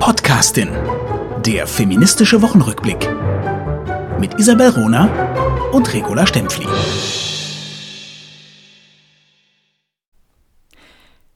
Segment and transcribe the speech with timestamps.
[0.00, 0.70] Podcastin.
[1.44, 3.06] Der feministische Wochenrückblick.
[4.18, 6.66] Mit Isabel Rona und Regula Stempfli.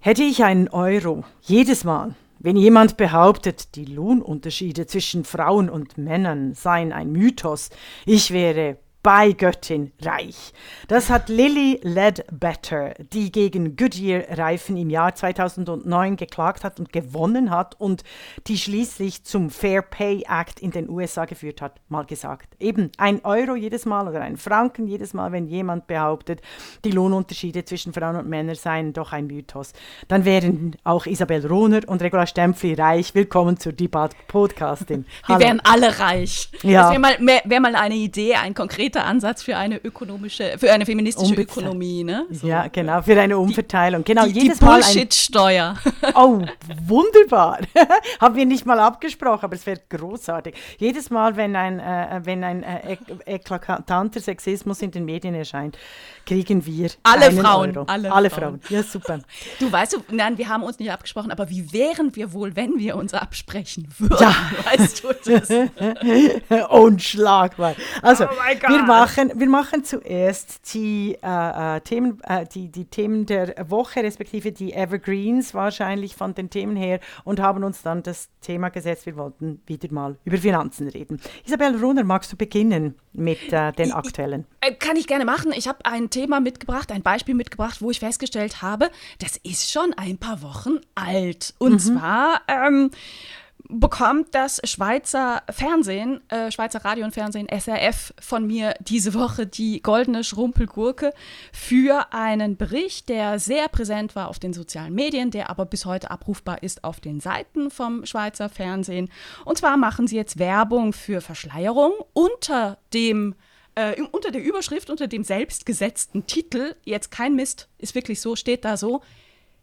[0.01, 6.55] Hätte ich einen Euro jedes Mal, wenn jemand behauptet, die Lohnunterschiede zwischen Frauen und Männern
[6.55, 7.69] seien ein Mythos,
[8.07, 10.55] ich wäre bei Göttin reich.
[10.89, 17.79] Das hat Lily Ledbetter, die gegen Goodyear-Reifen im Jahr 2009 geklagt hat und gewonnen hat
[17.79, 18.03] und
[18.47, 22.57] die schließlich zum Fair Pay Act in den USA geführt hat, mal gesagt.
[22.59, 26.41] Eben ein Euro jedes Mal oder ein Franken jedes Mal, wenn jemand behauptet,
[26.87, 29.75] die Lohnunterschiede zwischen Frauen und Männern seien doch ein Mythos.
[30.09, 33.15] Dann wären auch Isabel Rohner und Regula Stempfli reich.
[33.15, 35.05] Willkommen zur Debat Podcasting.
[35.27, 36.49] Wir wären alle reich.
[36.63, 36.85] Ja.
[36.85, 40.73] Das wäre mal, wär mal eine Idee, ein konkretes konkreter Ansatz für eine ökonomische, für
[40.73, 42.27] eine feministische Umbezahl Ökonomie, ne?
[42.31, 42.47] So.
[42.47, 44.05] Ja, genau, für eine Umverteilung.
[44.05, 45.77] Genau, die, jedes die Bullshit-Steuer.
[46.17, 46.43] Oh,
[46.87, 47.59] wunderbar.
[48.21, 50.55] Haben wir nicht mal abgesprochen, aber es wäre großartig.
[50.79, 55.79] Jedes Mal, wenn ein, äh, wenn ein äh, eklatanter Sexismus in den Medien erscheint,
[56.27, 57.87] kriegen wir alle Frauen, Euro.
[57.89, 58.61] alle, alle Frauen.
[58.61, 58.61] Frauen.
[58.69, 59.21] Ja, super.
[59.59, 62.79] Du weißt du, nein, wir haben uns nicht abgesprochen, aber wie wären wir wohl, wenn
[62.79, 64.19] wir uns absprechen würden?
[64.21, 64.35] Ja.
[64.65, 66.69] Weißt du das?
[66.71, 67.75] Unschlagbar.
[68.03, 68.29] Also, oh
[68.69, 74.03] wir machen, wir machen zuerst die, äh, äh, Themen, äh, die, die Themen der Woche,
[74.03, 79.07] respektive die Evergreens wahrscheinlich von den Themen her und haben uns dann das Thema gesetzt.
[79.07, 81.21] Wir wollten wieder mal über Finanzen reden.
[81.45, 84.47] Isabel Runner, magst du beginnen mit äh, den aktuellen?
[84.63, 85.53] Ich, äh, kann ich gerne machen.
[85.55, 89.93] Ich habe ein Thema mitgebracht, ein Beispiel mitgebracht, wo ich festgestellt habe, das ist schon
[89.95, 91.55] ein paar Wochen alt.
[91.59, 91.79] Und mhm.
[91.79, 92.91] zwar ähm,
[93.69, 99.83] bekommt das Schweizer Fernsehen, äh, Schweizer Radio und Fernsehen, SRF, von mir diese Woche die
[99.83, 101.13] goldene Schrumpelgurke
[101.53, 106.11] für einen Bericht, der sehr präsent war auf den sozialen Medien, der aber bis heute
[106.11, 109.11] abrufbar ist auf den Seiten vom Schweizer Fernsehen.
[109.45, 113.35] Und zwar machen sie jetzt Werbung für Verschleierung unter dem
[113.77, 118.65] äh, unter der Überschrift, unter dem selbstgesetzten Titel, jetzt kein Mist, ist wirklich so, steht
[118.65, 119.03] da so,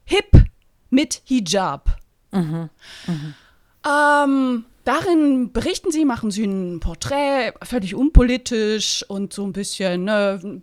[0.03, 0.31] Hip
[0.89, 1.97] mit Hijab.
[2.31, 2.69] Mhm.
[3.07, 3.35] Mhm.
[3.87, 10.59] Ähm, darin berichten sie, machen sie ein Porträt, völlig unpolitisch und so ein bisschen ne,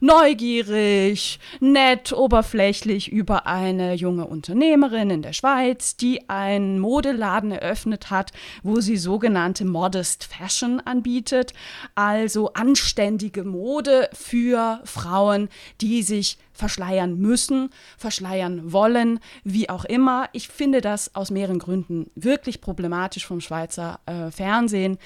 [0.00, 8.30] neugierig, nett, oberflächlich über eine junge Unternehmerin in der Schweiz, die einen Modeladen eröffnet hat,
[8.62, 11.52] wo sie sogenannte Modest Fashion anbietet,
[11.96, 15.48] also anständige Mode für Frauen,
[15.80, 20.28] die sich verschleiern müssen, verschleiern wollen, wie auch immer.
[20.32, 24.98] Ich finde das aus mehreren Gründen wirklich problematisch vom Schweizer äh, Fernsehen.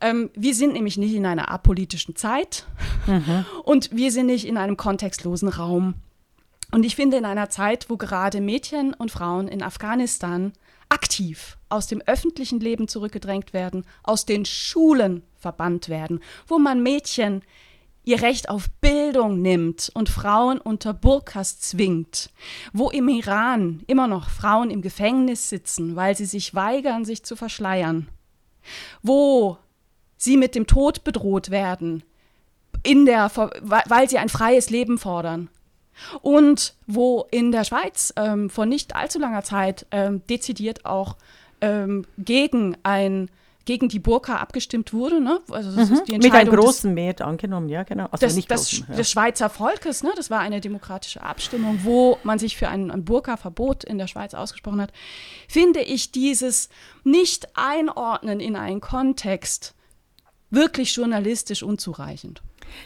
[0.00, 2.66] Ähm, wir sind nämlich nicht in einer apolitischen Zeit
[3.06, 3.46] mhm.
[3.62, 5.94] und wir sind nicht in einem kontextlosen Raum.
[6.72, 10.52] Und ich finde, in einer Zeit, wo gerade Mädchen und Frauen in Afghanistan
[10.88, 17.42] aktiv aus dem öffentlichen Leben zurückgedrängt werden, aus den Schulen verbannt werden, wo man Mädchen
[18.06, 22.30] ihr Recht auf Bildung nimmt und Frauen unter Burkas zwingt,
[22.72, 27.34] wo im Iran immer noch Frauen im Gefängnis sitzen, weil sie sich weigern, sich zu
[27.34, 28.08] verschleiern,
[29.02, 29.58] wo
[30.16, 32.04] sie mit dem Tod bedroht werden,
[32.84, 35.48] in der, weil sie ein freies Leben fordern.
[36.22, 41.16] Und wo in der Schweiz ähm, vor nicht allzu langer Zeit ähm, dezidiert auch
[41.60, 43.30] ähm, gegen ein
[43.66, 45.20] gegen die Burka abgestimmt wurde.
[45.20, 45.40] Ne?
[45.50, 45.96] Also das mhm.
[45.96, 48.06] ist die Mit einem großen Mehr angenommen, ja, genau.
[48.10, 48.94] Also des, des, ja.
[48.94, 50.10] des, Schweizer Volkes, ne?
[50.16, 54.32] das war eine demokratische Abstimmung, wo man sich für ein, ein Burka-Verbot in der Schweiz
[54.34, 54.92] ausgesprochen hat,
[55.48, 56.70] finde ich dieses
[57.04, 59.74] Nicht-Einordnen in einen Kontext
[60.50, 62.42] wirklich journalistisch unzureichend.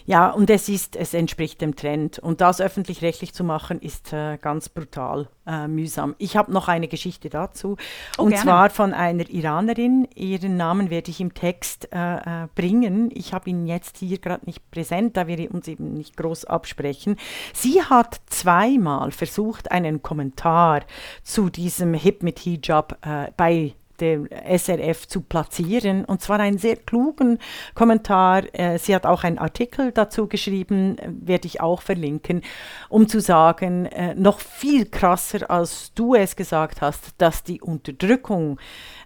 [0.06, 2.18] Ja, und es ist, es entspricht dem Trend.
[2.18, 6.14] Und das öffentlich-rechtlich zu machen, ist äh, ganz brutal äh, mühsam.
[6.18, 7.76] Ich habe noch eine Geschichte dazu.
[8.18, 8.44] Oh, und gerne.
[8.44, 10.08] zwar von einer Iranerin.
[10.14, 13.10] Ihren Namen werde ich im Text äh, äh bringen.
[13.12, 17.16] Ich habe ihn jetzt hier gerade nicht präsent, da wir uns eben nicht groß absprechen.
[17.52, 20.82] Sie hat zweimal versucht, einen Kommentar
[21.22, 26.04] zu diesem Hip mit Hijab äh, bei dem SRF zu platzieren.
[26.04, 27.38] Und zwar einen sehr klugen
[27.74, 28.42] Kommentar.
[28.52, 32.42] Äh, sie hat auch einen Artikel dazu geschrieben, äh, werde ich auch verlinken,
[32.88, 38.58] um zu sagen, äh, noch viel krasser, als du es gesagt hast, dass die Unterdrückung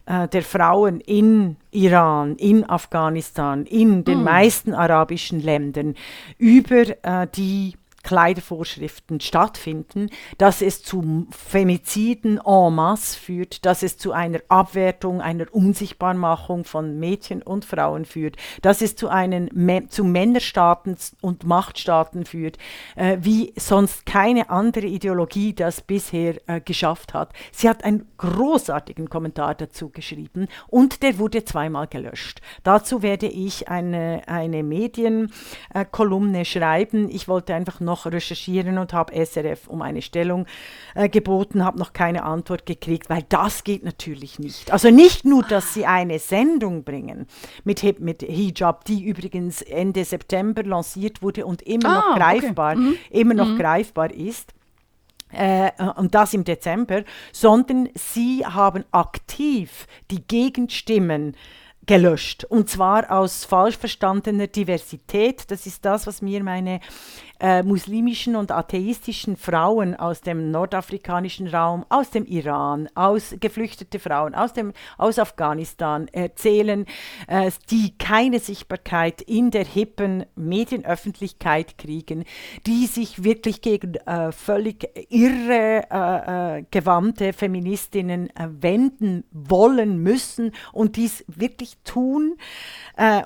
[0.06, 4.24] der Frauen in Iran, in Afghanistan, in den mm.
[4.24, 5.94] meisten arabischen Ländern
[6.36, 6.84] über
[7.34, 7.72] die
[8.04, 15.46] Kleidervorschriften stattfinden, dass es zu Femiziden en masse führt, dass es zu einer Abwertung, einer
[15.52, 19.50] Unsichtbarmachung von Mädchen und Frauen führt, dass es zu, einen,
[19.88, 22.58] zu Männerstaaten und Machtstaaten führt,
[22.94, 27.32] äh, wie sonst keine andere Ideologie das bisher äh, geschafft hat.
[27.52, 32.40] Sie hat einen großartigen Kommentar dazu geschrieben und der wurde zweimal gelöscht.
[32.62, 37.08] Dazu werde ich eine, eine Medienkolumne äh, schreiben.
[37.08, 40.46] Ich wollte einfach noch noch recherchieren und habe SRF um eine Stellung
[40.94, 44.72] äh, geboten, habe noch keine Antwort gekriegt, weil das geht natürlich nicht.
[44.72, 47.26] Also nicht nur, dass sie eine Sendung bringen
[47.62, 52.80] mit, mit Hijab, die übrigens Ende September lanciert wurde und immer ah, noch greifbar, okay.
[52.80, 52.96] mhm.
[53.10, 53.58] immer noch mhm.
[53.58, 54.52] greifbar ist.
[55.30, 57.02] Äh, und das im Dezember,
[57.32, 61.36] sondern sie haben aktiv die Gegenstimmen
[61.86, 62.44] gelöscht.
[62.44, 65.50] Und zwar aus falsch verstandener Diversität.
[65.50, 66.80] Das ist das, was mir meine
[67.40, 74.34] äh, muslimischen und atheistischen Frauen aus dem nordafrikanischen Raum, aus dem Iran, aus geflüchtete Frauen
[74.34, 76.86] aus, dem, aus Afghanistan erzählen,
[77.26, 82.24] äh, die keine Sichtbarkeit in der hippen Medienöffentlichkeit kriegen,
[82.66, 90.52] die sich wirklich gegen äh, völlig irre äh, äh, gewandte Feministinnen äh, wenden wollen müssen
[90.72, 92.36] und dies wirklich tun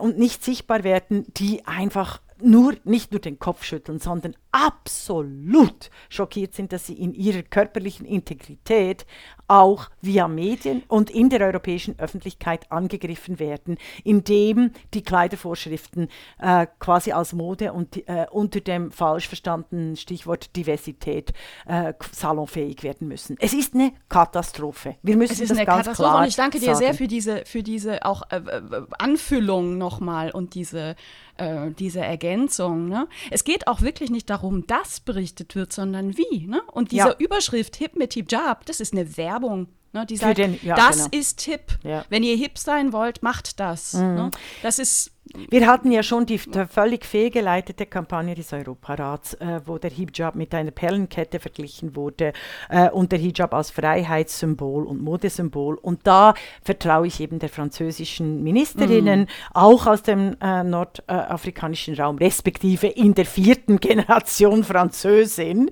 [0.01, 6.55] und nicht sichtbar werden, die einfach nur, nicht nur den Kopf schütteln, sondern absolut schockiert
[6.55, 9.07] sind, dass sie in ihrer körperlichen Integrität
[9.49, 16.09] auch via Medien und in der europäischen Öffentlichkeit angegriffen werden, indem die Kleidervorschriften
[16.39, 21.33] äh, quasi als Mode und äh, unter dem falsch verstandenen Stichwort Diversität
[21.67, 23.37] äh, salonfähig werden müssen.
[23.41, 24.97] Es ist eine Katastrophe.
[25.03, 26.79] Wir müssen es ist das eine ganz Katastrophe klar und ich danke dir sagen.
[26.79, 28.63] sehr für diese, für diese auch äh, äh,
[28.99, 30.95] Anfüllung nochmal und diese
[31.39, 32.89] äh, diese Ergänzung.
[32.89, 33.09] Ne?
[33.31, 36.47] Es geht auch wirklich nicht darum, dass berichtet wird, sondern wie.
[36.47, 36.63] Ne?
[36.73, 37.15] Und diese ja.
[37.19, 39.69] Überschrift Hip mit Hijab, das ist eine Werbung.
[39.93, 40.07] Ne?
[40.07, 41.09] Die sagt, den, ja, das genau.
[41.13, 41.79] ist hip.
[41.83, 42.05] Ja.
[42.09, 43.95] Wenn ihr hip sein wollt, macht das.
[43.95, 44.15] Mhm.
[44.15, 44.31] Ne?
[44.63, 45.13] Das ist
[45.51, 50.55] wir hatten ja schon die völlig fehlgeleitete Kampagne des Europarats, äh, wo der Hijab mit
[50.55, 52.33] einer Perlenkette verglichen wurde
[52.69, 55.77] äh, und der Hijab als Freiheitssymbol und Modesymbol.
[55.77, 59.27] Und da vertraue ich eben der französischen Ministerinnen, mm.
[59.55, 65.71] auch aus dem äh, nordafrikanischen Raum, respektive in der vierten Generation Französin,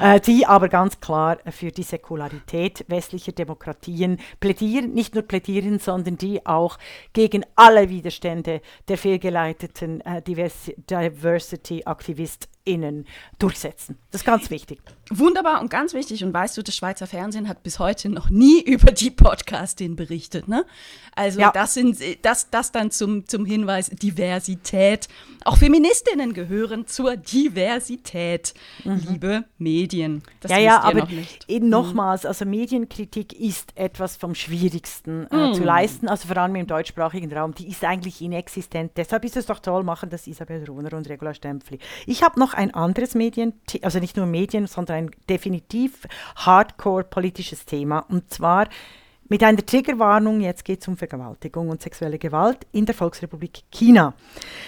[0.00, 0.16] ja.
[0.16, 6.16] Äh, die aber ganz klar für die Säkularität westlicher Demokratien plädieren, nicht nur plädieren, sondern
[6.16, 6.78] die auch
[7.12, 10.20] gegen alle Widerstände der fehlgeleiteten äh,
[12.68, 13.06] Diversity-AktivistInnen
[13.38, 13.98] durchsetzen.
[14.10, 14.80] Das ist ganz wichtig.
[15.10, 16.22] Wunderbar und ganz wichtig.
[16.24, 20.48] Und weißt du, das Schweizer Fernsehen hat bis heute noch nie über die Podcastin berichtet.
[20.48, 20.64] Ne?
[21.14, 21.50] Also ja.
[21.50, 25.08] das, sind, das, das dann zum, zum Hinweis Diversität.
[25.44, 29.00] Auch Feministinnen gehören zur Diversität, mhm.
[29.08, 30.22] liebe Medien.
[30.40, 31.08] Das ja, ja, aber noch
[31.48, 31.70] eben mhm.
[31.70, 35.54] nochmals, also Medienkritik ist etwas vom Schwierigsten äh, mhm.
[35.54, 37.54] zu leisten, also vor allem im deutschsprachigen Raum.
[37.54, 38.92] Die ist eigentlich inexistent.
[38.96, 41.78] Deshalb ist es doch toll, machen das Isabel Runer und Regula Stempfli.
[42.06, 46.06] Ich habe noch ein anderes Medien, also nicht nur Medien, sondern ein definitiv
[46.36, 48.00] hardcore politisches Thema.
[48.00, 48.68] Und zwar
[49.30, 54.14] mit einer Triggerwarnung, jetzt geht es um Vergewaltigung und sexuelle Gewalt in der Volksrepublik China.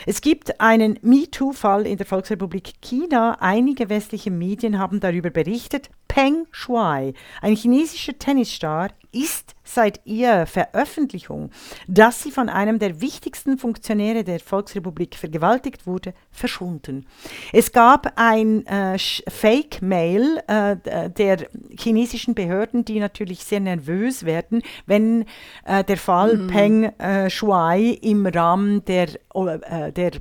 [0.07, 3.39] Es gibt einen MeToo-Fall in der Volksrepublik China.
[3.41, 5.91] Einige westliche Medien haben darüber berichtet.
[6.09, 11.51] Peng Shuai, ein chinesischer Tennisstar, ist seit ihrer Veröffentlichung,
[11.87, 17.07] dass sie von einem der wichtigsten Funktionäre der Volksrepublik vergewaltigt wurde, verschwunden.
[17.53, 25.25] Es gab ein äh, Fake-Mail äh, der chinesischen Behörden, die natürlich sehr nervös werden, wenn
[25.65, 26.47] äh, der Fall mhm.
[26.49, 30.13] Peng äh, Shuai im Rahmen der, äh, der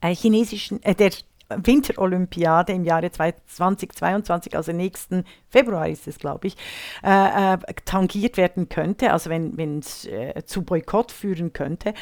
[0.00, 1.10] äh, chinesischen, der
[1.48, 6.56] Winterolympiade im Jahre 2022, also nächsten Februar ist es, glaube ich,
[7.02, 11.94] äh, äh, tangiert werden könnte, also wenn es äh, zu Boykott führen könnte.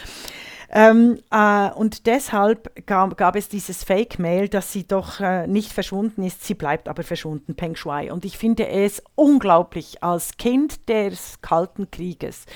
[0.71, 6.25] Ähm, äh, und deshalb gab, gab, es dieses Fake-Mail, dass sie doch äh, nicht verschwunden
[6.25, 8.13] ist, sie bleibt aber verschwunden, Peng Shuai.
[8.13, 12.47] Und ich finde es unglaublich als Kind des Kalten Krieges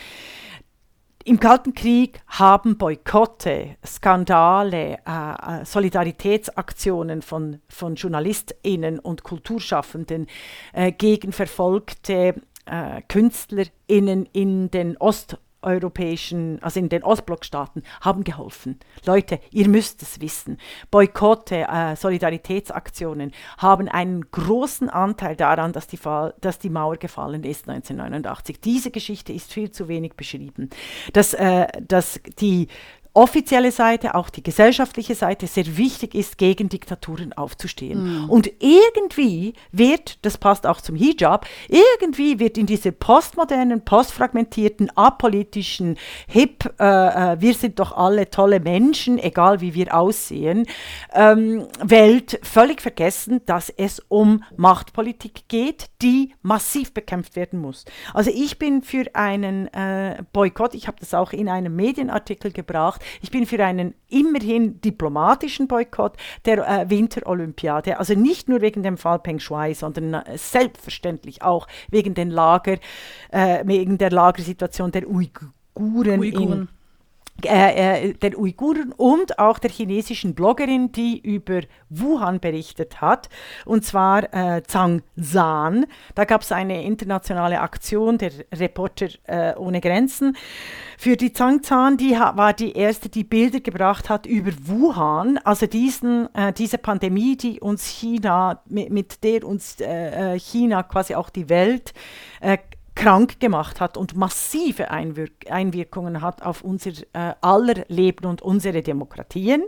[1.31, 10.27] im Kalten Krieg haben Boykotte, Skandale, äh, äh, Solidaritätsaktionen von, von JournalistInnen und Kulturschaffenden
[10.73, 12.35] äh, gegen verfolgte
[12.67, 18.79] äh, KünstlerInnen in den Ost- europäischen, also in den Ostblockstaaten, haben geholfen.
[19.05, 20.59] Leute, ihr müsst es wissen.
[20.91, 27.45] Boykotte, äh, Solidaritätsaktionen haben einen großen Anteil daran, dass die, Fall, dass die Mauer gefallen
[27.45, 28.61] ist 1989.
[28.61, 30.71] Diese Geschichte ist viel zu wenig beschrieben.
[31.13, 32.69] Dass, äh, dass die
[33.13, 38.27] offizielle Seite, auch die gesellschaftliche Seite sehr wichtig ist, gegen Diktaturen aufzustehen.
[38.27, 38.31] Mm.
[38.31, 45.97] Und irgendwie wird, das passt auch zum Hijab, irgendwie wird in diese postmodernen, postfragmentierten, apolitischen,
[46.29, 50.67] hip, äh, äh, wir sind doch alle tolle Menschen, egal wie wir aussehen,
[51.13, 57.85] ähm, Welt völlig vergessen, dass es um Machtpolitik geht, die massiv bekämpft werden muss.
[58.15, 63.00] Also ich bin für einen äh, Boykott, ich habe das auch in einem Medienartikel gebracht,
[63.23, 67.99] ich bin für einen immerhin diplomatischen Boykott der äh, Winterolympiade.
[67.99, 72.79] Also nicht nur wegen dem Fall Peng Shuai, sondern äh, selbstverständlich auch wegen, den Lager,
[73.31, 75.53] äh, wegen der Lagersituation der Uiguren,
[76.21, 76.53] Uiguren.
[76.63, 76.69] in
[77.45, 83.29] äh, äh, der Uiguren und auch der chinesischen Bloggerin, die über Wuhan berichtet hat,
[83.65, 85.87] und zwar äh, Zhang Zhan.
[86.15, 90.37] Da gab es eine internationale Aktion der Reporter äh, ohne Grenzen.
[90.99, 95.67] Für die Zhang Zhan, die war die erste, die Bilder gebracht hat über Wuhan, also
[95.67, 101.31] diesen, äh, diese Pandemie, die uns China, mit, mit der uns äh, China quasi auch
[101.31, 101.93] die Welt
[103.01, 108.83] krank gemacht hat und massive Einwirk Einwirkungen hat auf unser äh, aller Leben und unsere
[108.83, 109.65] Demokratien.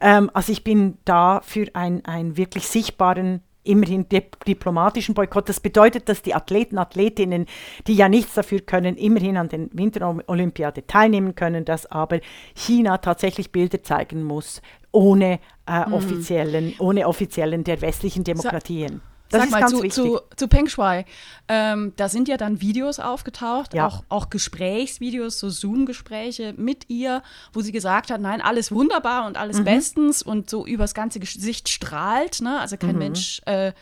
[0.00, 5.48] Ähm, also ich bin da für einen wirklich sichtbaren immerhin dip diplomatischen Boykott.
[5.48, 7.46] Das bedeutet, dass die Athleten, Athletinnen,
[7.86, 12.20] die ja nichts dafür können, immerhin an den Winterolympiade teilnehmen können, dass aber
[12.54, 15.94] China tatsächlich Bilder zeigen muss, ohne, äh, mhm.
[15.94, 19.00] offiziellen, ohne offiziellen der westlichen Demokratien.
[19.04, 21.04] So das Sag mal, zu, zu, zu, Peng Shui,
[21.48, 23.86] ähm, da sind ja dann Videos aufgetaucht, ja.
[23.86, 27.22] auch, auch Gesprächsvideos, so Zoom-Gespräche mit ihr,
[27.52, 29.64] wo sie gesagt hat, nein, alles wunderbar und alles mhm.
[29.64, 32.60] bestens und so übers ganze Gesicht strahlt, ne?
[32.60, 32.98] also kein mhm.
[32.98, 33.72] Mensch äh,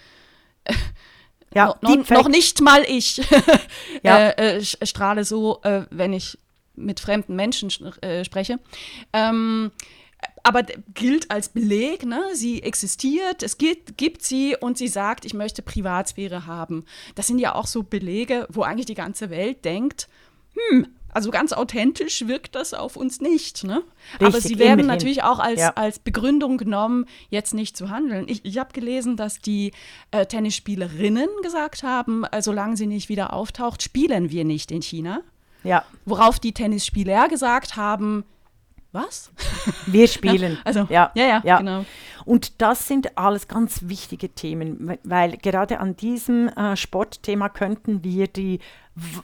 [1.55, 3.21] ja, no, no, noch nicht mal ich
[4.03, 4.29] ja.
[4.29, 6.39] äh, äh, strahle so, äh, wenn ich
[6.75, 7.71] mit fremden Menschen
[8.03, 8.59] äh, spreche.
[9.13, 9.71] Ähm,
[10.43, 10.63] aber
[10.95, 12.23] gilt als Beleg, ne?
[12.35, 16.85] sie existiert, es gibt, gibt sie und sie sagt, ich möchte Privatsphäre haben.
[17.15, 20.09] Das sind ja auch so Belege, wo eigentlich die ganze Welt denkt,
[20.55, 23.65] hm, also ganz authentisch wirkt das auf uns nicht.
[23.65, 23.83] Ne?
[24.13, 25.71] Richtig, Aber sie werden natürlich auch als, ja.
[25.71, 28.27] als Begründung genommen, jetzt nicht zu handeln.
[28.29, 29.73] Ich, ich habe gelesen, dass die
[30.13, 35.23] äh, Tennisspielerinnen gesagt haben, äh, solange sie nicht wieder auftaucht, spielen wir nicht in China.
[35.65, 35.85] Ja.
[36.05, 38.25] Worauf die Tennisspieler gesagt haben,
[38.93, 39.31] was?
[39.87, 40.53] Wir spielen.
[40.53, 41.85] Ja, also, ja, ja, ja, ja, genau.
[42.25, 48.29] Und das sind alles ganz wichtige Themen, weil gerade an diesem äh, Sportthema könnten wir
[48.29, 48.61] die,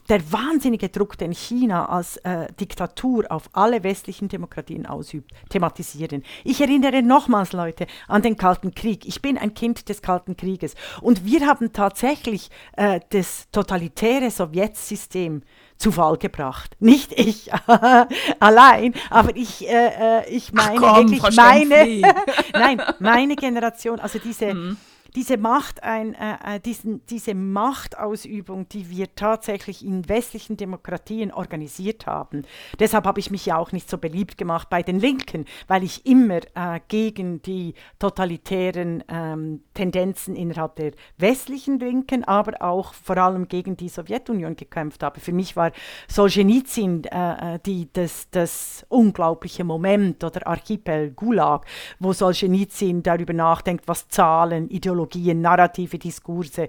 [0.09, 6.23] der wahnsinnige Druck, den China als äh, Diktatur auf alle westlichen Demokratien ausübt, thematisieren.
[6.45, 9.07] Ich erinnere nochmals, Leute, an den Kalten Krieg.
[9.07, 10.75] Ich bin ein Kind des Kalten Krieges.
[11.01, 15.43] Und wir haben tatsächlich äh, das totalitäre Sowjetsystem
[15.79, 16.77] zu Fall gebracht.
[16.81, 17.51] Nicht ich
[18.41, 22.15] allein, aber ich, äh, äh ich meine komm, wirklich meine,
[22.53, 24.77] nein, meine Generation, also diese, mhm
[25.17, 32.07] diese Macht, ein, äh, äh, diesen, diese Machtausübung, die wir tatsächlich in westlichen Demokratien organisiert
[32.07, 32.43] haben.
[32.79, 36.05] Deshalb habe ich mich ja auch nicht so beliebt gemacht bei den Linken, weil ich
[36.05, 43.49] immer äh, gegen die totalitären ähm, Tendenzen innerhalb der westlichen Linken, aber auch vor allem
[43.49, 45.21] gegen die Sowjetunion gekämpft habe.
[45.21, 45.73] Für mich war
[46.09, 51.65] Solzhenitsyn äh, äh die, das, das unglaubliche Moment oder Archipel Gulag,
[51.99, 56.69] wo Solzhenitsyn darüber nachdenkt, was Zahlen, Ideologien, Ideologien, narrative Diskurse äh,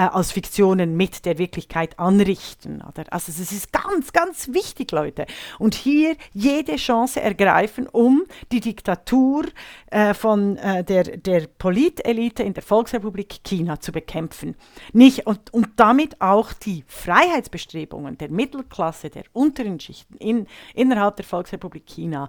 [0.00, 2.82] als Fiktionen mit der Wirklichkeit anrichten.
[2.82, 3.04] Oder?
[3.10, 5.26] Also es ist ganz, ganz wichtig, Leute.
[5.58, 9.44] Und hier jede Chance ergreifen, um die Diktatur
[9.90, 14.56] äh, von äh, der, der Politelite in der Volksrepublik China zu bekämpfen.
[14.92, 21.24] Nicht, und, und damit auch die Freiheitsbestrebungen der Mittelklasse, der unteren Schichten in, innerhalb der
[21.24, 22.28] Volksrepublik China,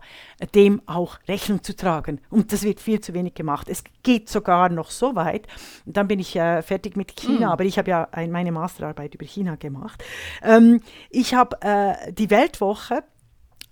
[0.54, 2.22] dem auch Rechnung zu tragen.
[2.30, 3.68] Und das wird viel zu wenig gemacht.
[3.70, 5.47] Es geht sogar noch so weit,
[5.86, 7.51] und dann bin ich äh, fertig mit China, mm.
[7.51, 10.04] aber ich habe ja ein, meine Masterarbeit über China gemacht.
[10.44, 13.04] Ähm, ich habe äh, die Weltwoche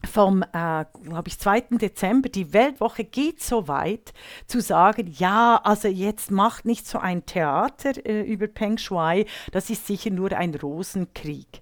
[0.06, 1.62] vom, äh, glaube ich, 2.
[1.72, 4.14] Dezember, die Weltwoche geht so weit
[4.48, 9.70] zu sagen, ja, also jetzt macht nicht so ein Theater äh, über Peng Shui, das
[9.70, 11.62] ist sicher nur ein Rosenkrieg.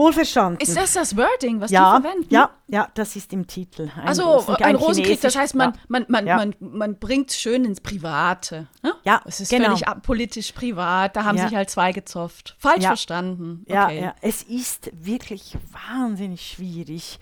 [0.00, 0.60] Wohlverstanden.
[0.60, 2.26] Ist das das Wording, was ja, die verwenden?
[2.30, 3.90] Ja, ja, das ist im Titel.
[3.96, 5.80] Ein also Rosenkrieg, ein, Rosenkrieg, das heißt, man, ja.
[5.88, 6.36] man, man, ja.
[6.36, 8.68] man, man bringt schön ins Private.
[8.82, 8.94] Ne?
[9.04, 9.76] Ja, Es ist genau.
[9.76, 12.56] völlig politisch privat, da haben sich halt zwei gezopft.
[12.58, 13.64] Falsch verstanden.
[13.66, 13.74] Okay.
[13.74, 17.18] Ja, ja, es ist wirklich wahnsinnig schwierig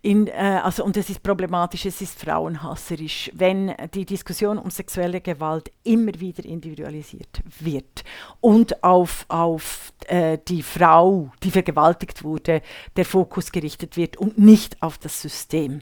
[0.00, 5.20] In, äh, also, und es ist problematisch, es ist frauenhasserisch, wenn die Diskussion um sexuelle
[5.20, 8.04] Gewalt immer wieder individualisiert wird
[8.40, 12.62] und auf, auf äh, die Frau, die vergewaltigt wurde,
[12.96, 15.80] der Fokus gerichtet wird und nicht auf das System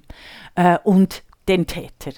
[0.54, 2.12] äh, und den Täter.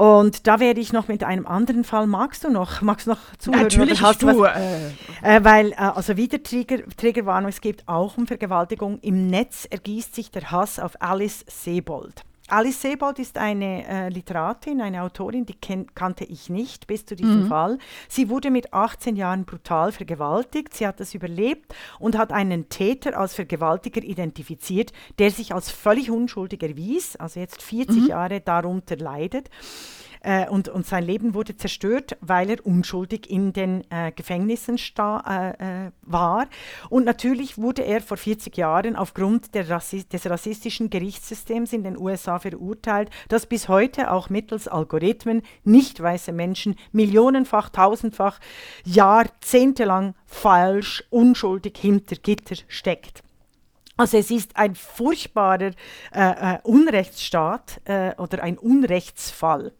[0.00, 2.06] Und da werde ich noch mit einem anderen Fall.
[2.06, 2.80] Magst du noch?
[2.80, 3.64] Magst du noch zuhören?
[3.64, 4.28] Natürlich hast du.
[4.28, 8.98] Was, äh, äh, weil, äh, also wieder Trigger, Triggerwarnung, es geht auch um Vergewaltigung.
[9.00, 12.22] Im Netz ergießt sich der Hass auf Alice Sebold.
[12.50, 15.56] Alice Sebold ist eine äh, Literatin, eine Autorin, die
[15.94, 17.48] kannte ich nicht bis zu diesem mhm.
[17.48, 17.78] Fall.
[18.08, 20.74] Sie wurde mit 18 Jahren brutal vergewaltigt.
[20.74, 26.10] Sie hat das überlebt und hat einen Täter als Vergewaltiger identifiziert, der sich als völlig
[26.10, 28.06] unschuldig erwies, also jetzt 40 mhm.
[28.08, 29.48] Jahre darunter leidet.
[30.22, 35.86] Äh, und, und sein Leben wurde zerstört, weil er unschuldig in den äh, Gefängnissen äh,
[35.86, 36.46] äh, war.
[36.88, 42.38] Und natürlich wurde er vor 40 Jahren aufgrund Rassi des rassistischen Gerichtssystems in den USA
[42.38, 48.40] verurteilt, das bis heute auch mittels Algorithmen nicht weiße Menschen millionenfach, tausendfach,
[48.84, 53.22] jahrzehntelang falsch, unschuldig hinter Gitter steckt.
[54.00, 55.72] Also es ist ein furchtbarer
[56.14, 59.72] äh, äh, Unrechtsstaat äh, oder ein Unrechtsfall.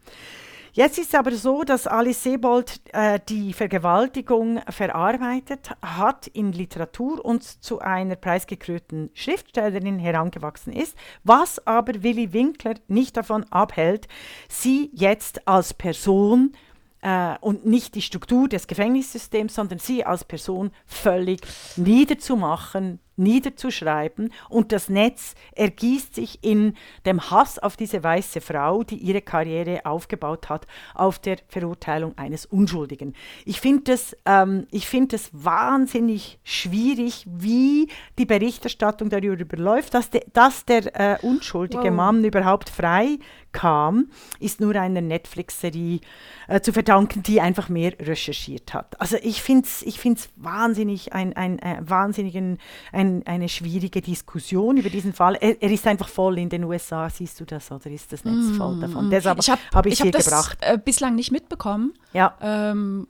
[0.75, 7.25] Jetzt ist es aber so, dass Alice Sebold äh, die Vergewaltigung verarbeitet hat in Literatur
[7.25, 14.07] und zu einer preisgekrönten Schriftstellerin herangewachsen ist, was aber Willy Winkler nicht davon abhält,
[14.51, 16.53] sie jetzt als Person
[17.01, 21.41] äh, und nicht die Struktur des Gefängnissystems, sondern sie als Person völlig
[21.77, 26.75] niederzumachen, niederzuschreiben und das Netz ergießt sich in
[27.07, 32.47] dem Hass auf diese weiße Frau, die ihre Karriere aufgebaut hat, auf der Verurteilung eines
[32.47, 33.15] Unschuldigen.
[33.45, 40.65] Ich finde das, ähm, find wahnsinnig schwierig, wie die Berichterstattung darüber läuft, dass, de, dass
[40.65, 41.91] der äh, unschuldige wow.
[41.91, 43.19] Mann überhaupt frei
[43.53, 46.01] kam, ist nur einer Netflix-Serie
[46.49, 49.01] äh, zu verdanken, die einfach mehr recherchiert hat.
[49.01, 52.59] Also ich finde es ich find's wahnsinnig, ein, ein, ein, äh, wahnsinnigen,
[52.93, 55.37] ein, eine schwierige Diskussion über diesen Fall.
[55.41, 58.57] Er, er, ist einfach voll in den USA, siehst du das, oder ist das Netz
[58.57, 59.11] voll mm, davon?
[59.11, 60.59] Deshalb habe hab ich, ich hab das gebracht.
[60.61, 61.95] Äh, bislang nicht mitbekommen.
[62.13, 62.35] Ja.
[62.41, 63.07] Ähm,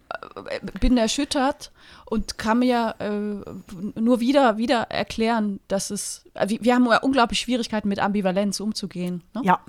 [0.49, 1.73] äh, bin erschüttert
[2.07, 7.88] und kann mir äh, nur wieder, wieder erklären, dass es, wir, wir haben unglaublich Schwierigkeiten
[7.88, 9.23] mit Ambivalenz umzugehen.
[9.35, 9.42] Ne?
[9.45, 9.61] Ja,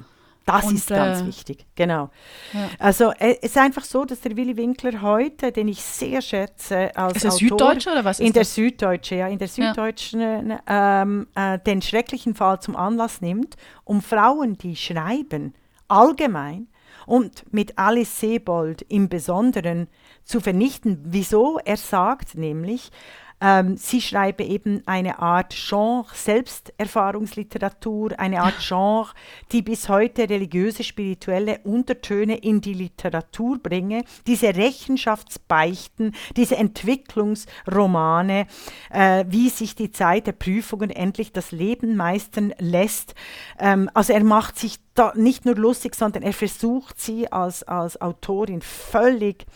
[0.45, 2.09] das und, ist ganz äh, wichtig, genau.
[2.53, 2.69] Ja.
[2.79, 6.95] Also äh, es ist einfach so, dass der Willy Winkler heute, den ich sehr schätze
[6.95, 10.49] als ist das Autor, Süddeutsche oder was ist in der Süddeutsche, ja, in der Süddeutschen
[10.49, 11.01] ja.
[11.01, 15.53] ähm, äh, den schrecklichen Fall zum Anlass nimmt, um Frauen, die schreiben,
[15.87, 16.67] allgemein
[17.05, 19.87] und mit Alice Sebold im Besonderen
[20.23, 20.99] zu vernichten.
[21.03, 21.59] Wieso?
[21.63, 22.91] Er sagt nämlich,
[23.41, 29.09] ähm, sie schreibe eben eine Art Genre, Selbsterfahrungsliteratur, eine Art Genre,
[29.51, 34.03] die bis heute religiöse, spirituelle Untertöne in die Literatur bringe.
[34.27, 38.45] Diese Rechenschaftsbeichten, diese Entwicklungsromane,
[38.91, 43.15] äh, wie sich die Zeit der Prüfungen endlich das Leben meistern lässt.
[43.59, 47.99] Ähm, also er macht sich da nicht nur lustig, sondern er versucht sie als, als
[48.01, 49.47] Autorin völlig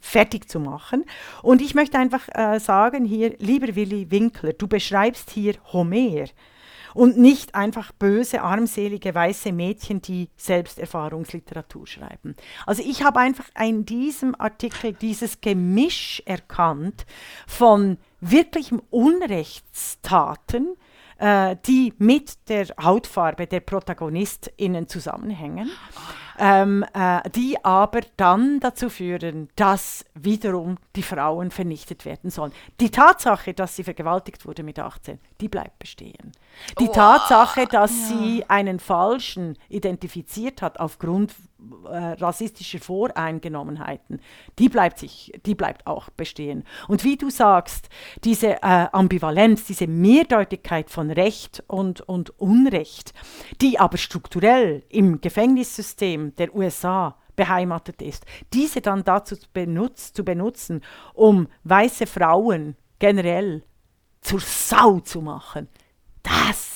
[0.00, 1.04] fertig zu machen.
[1.42, 6.26] Und ich möchte einfach äh, sagen hier, lieber Willi Winkler, du beschreibst hier Homer
[6.94, 12.34] und nicht einfach böse, armselige, weiße Mädchen, die Selbsterfahrungsliteratur schreiben.
[12.66, 17.06] Also ich habe einfach in diesem Artikel dieses Gemisch erkannt
[17.46, 20.76] von wirklichem Unrechtstaten,
[21.18, 25.70] äh, die mit der Hautfarbe der ProtagonistInnen zusammenhängen.
[26.40, 32.52] Ähm, äh, die aber dann dazu führen, dass wiederum die Frauen vernichtet werden sollen.
[32.80, 36.32] Die Tatsache, dass sie vergewaltigt wurde mit 18, die bleibt bestehen.
[36.78, 38.16] Die oh, Tatsache, dass ja.
[38.16, 41.34] sie einen Falschen identifiziert hat aufgrund
[41.84, 44.20] äh, rassistische Voreingenommenheiten,
[44.58, 46.64] die bleibt, sich, die bleibt auch bestehen.
[46.86, 47.88] Und wie du sagst,
[48.24, 53.12] diese äh, Ambivalenz, diese Mehrdeutigkeit von Recht und, und Unrecht,
[53.60, 60.82] die aber strukturell im Gefängnissystem der USA beheimatet ist, diese dann dazu benutzt, zu benutzen,
[61.14, 63.64] um weiße Frauen generell
[64.20, 65.68] zur Sau zu machen,
[66.22, 66.67] das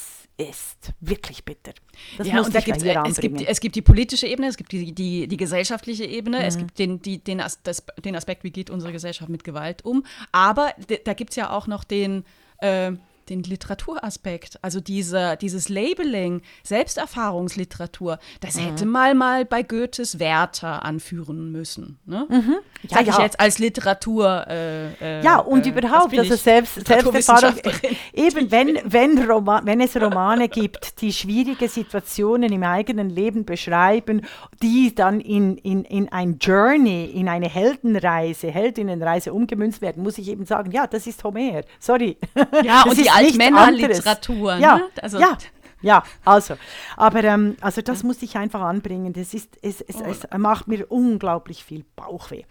[0.48, 1.72] ist wirklich bitter.
[2.18, 4.72] Das ja, und da gibt's, äh, es, gibt, es gibt die politische Ebene, es gibt
[4.72, 6.44] die, die, die gesellschaftliche Ebene, mhm.
[6.44, 9.84] es gibt den, die, den, As das, den Aspekt, wie geht unsere Gesellschaft mit Gewalt
[9.84, 10.04] um.
[10.32, 10.74] Aber
[11.04, 12.24] da gibt es ja auch noch den,
[12.58, 12.92] äh,
[13.32, 18.60] den Literaturaspekt, also diese, dieses Labeling, Selbsterfahrungsliteratur, das mhm.
[18.60, 21.98] hätte mal mal bei Goethes Werther anführen müssen.
[22.04, 22.26] Ne?
[22.28, 22.56] Mhm.
[22.82, 23.12] Ja, Sag ja.
[23.12, 24.46] ich jetzt als Literatur.
[24.48, 27.54] Äh, äh, ja, und äh, überhaupt, also Selbst, Selbsterfahrung.
[28.12, 34.22] eben, wenn, wenn, Roma wenn es Romane gibt, die schwierige Situationen im eigenen Leben beschreiben,
[34.62, 40.28] die dann in, in, in ein Journey, in eine Heldenreise, Heldinnenreise umgemünzt werden, muss ich
[40.28, 41.62] eben sagen, ja, das ist Homer.
[41.78, 42.16] Sorry.
[42.62, 44.56] Ja, und die Altmännerliteratur.
[44.56, 44.88] Ja, ne?
[45.00, 45.36] also, ja,
[45.82, 46.56] ja, also,
[46.96, 49.12] aber ähm, also das muss ich einfach anbringen.
[49.12, 50.04] Das ist, es, es, oh.
[50.04, 52.44] es macht mir unglaublich viel Bauchweh.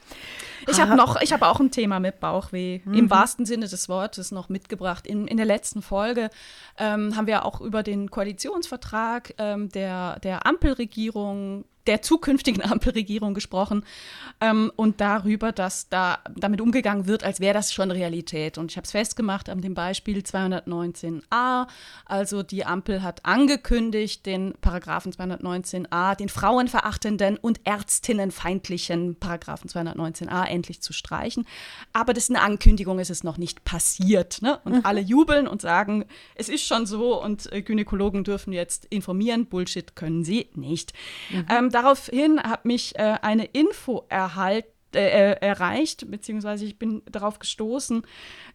[0.67, 2.93] Ich habe noch, ich habe auch ein Thema mit Bauchweh mhm.
[2.93, 5.07] im wahrsten Sinne des Wortes noch mitgebracht.
[5.07, 6.29] In, in der letzten Folge
[6.77, 13.83] ähm, haben wir auch über den Koalitionsvertrag ähm, der, der Ampelregierung der zukünftigen Ampelregierung gesprochen
[14.39, 18.57] ähm, und darüber, dass da damit umgegangen wird, als wäre das schon Realität.
[18.57, 21.67] Und ich habe es festgemacht an dem Beispiel 219a.
[22.05, 30.81] Also die Ampel hat angekündigt, den Paragraphen 219a, den frauenverachtenden und ärztinnenfeindlichen Paragraphen 219a endlich
[30.81, 31.45] zu streichen.
[31.93, 34.41] Aber das ist eine Ankündigung, es ist noch nicht passiert.
[34.41, 34.59] Ne?
[34.63, 34.81] Und mhm.
[34.83, 39.45] alle jubeln und sagen, es ist schon so und äh, Gynäkologen dürfen jetzt informieren.
[39.45, 40.93] Bullshit können sie nicht.
[41.29, 41.45] Mhm.
[41.49, 47.39] Ähm, daraufhin hat mich äh, eine Info erhalten, äh, äh, erreicht, beziehungsweise ich bin darauf
[47.39, 48.01] gestoßen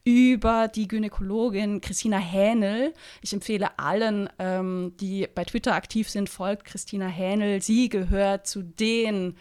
[0.04, 2.92] über die Gynäkologin Christina Hähnel.
[3.22, 7.62] Ich empfehle allen, ähm, die bei Twitter aktiv sind, folgt Christina Hähnel.
[7.62, 9.34] Sie gehört zu den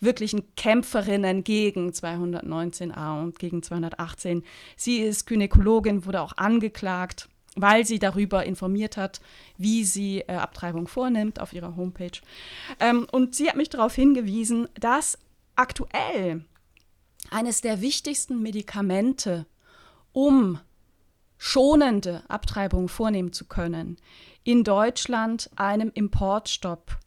[0.00, 4.42] wirklichen Kämpferinnen gegen 219a und gegen 218.
[4.76, 9.20] Sie ist Gynäkologin, wurde auch angeklagt weil sie darüber informiert hat,
[9.56, 12.20] wie sie äh, Abtreibung vornimmt auf ihrer Homepage.
[12.78, 15.18] Ähm, und sie hat mich darauf hingewiesen, dass
[15.56, 16.44] aktuell
[17.30, 19.46] eines der wichtigsten Medikamente,
[20.12, 20.58] um
[21.38, 23.96] schonende Abtreibung vornehmen zu können,
[24.44, 26.98] in Deutschland einem Importstopp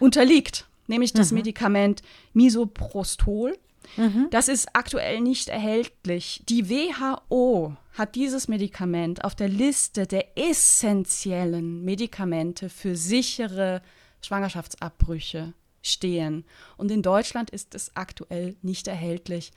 [0.00, 1.38] unterliegt, nämlich das mhm.
[1.38, 3.58] Medikament Misoprostol.
[3.96, 4.28] Mhm.
[4.30, 6.42] Das ist aktuell nicht erhältlich.
[6.48, 13.82] Die WHO hat dieses Medikament auf der Liste der essentiellen Medikamente für sichere
[14.22, 15.52] Schwangerschaftsabbrüche
[15.82, 16.44] stehen.
[16.76, 19.52] Und in Deutschland ist es aktuell nicht erhältlich.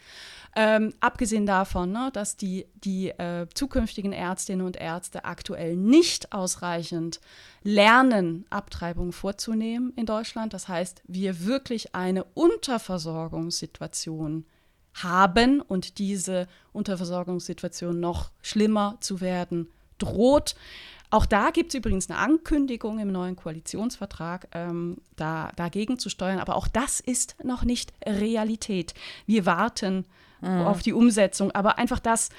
[0.55, 7.19] Ähm, abgesehen davon, ne, dass die, die äh, zukünftigen Ärztinnen und Ärzte aktuell nicht ausreichend
[7.61, 10.53] lernen, Abtreibung vorzunehmen in Deutschland.
[10.53, 14.45] Das heißt, wir wirklich eine Unterversorgungssituation
[14.95, 20.55] haben und diese Unterversorgungssituation noch schlimmer zu werden droht.
[21.09, 26.39] Auch da gibt es übrigens eine Ankündigung im neuen Koalitionsvertrag, ähm, da, dagegen zu steuern.
[26.39, 28.93] Aber auch das ist noch nicht Realität.
[29.25, 30.05] Wir warten
[30.41, 30.61] mhm.
[30.61, 31.51] auf die Umsetzung.
[31.51, 32.29] Aber einfach das,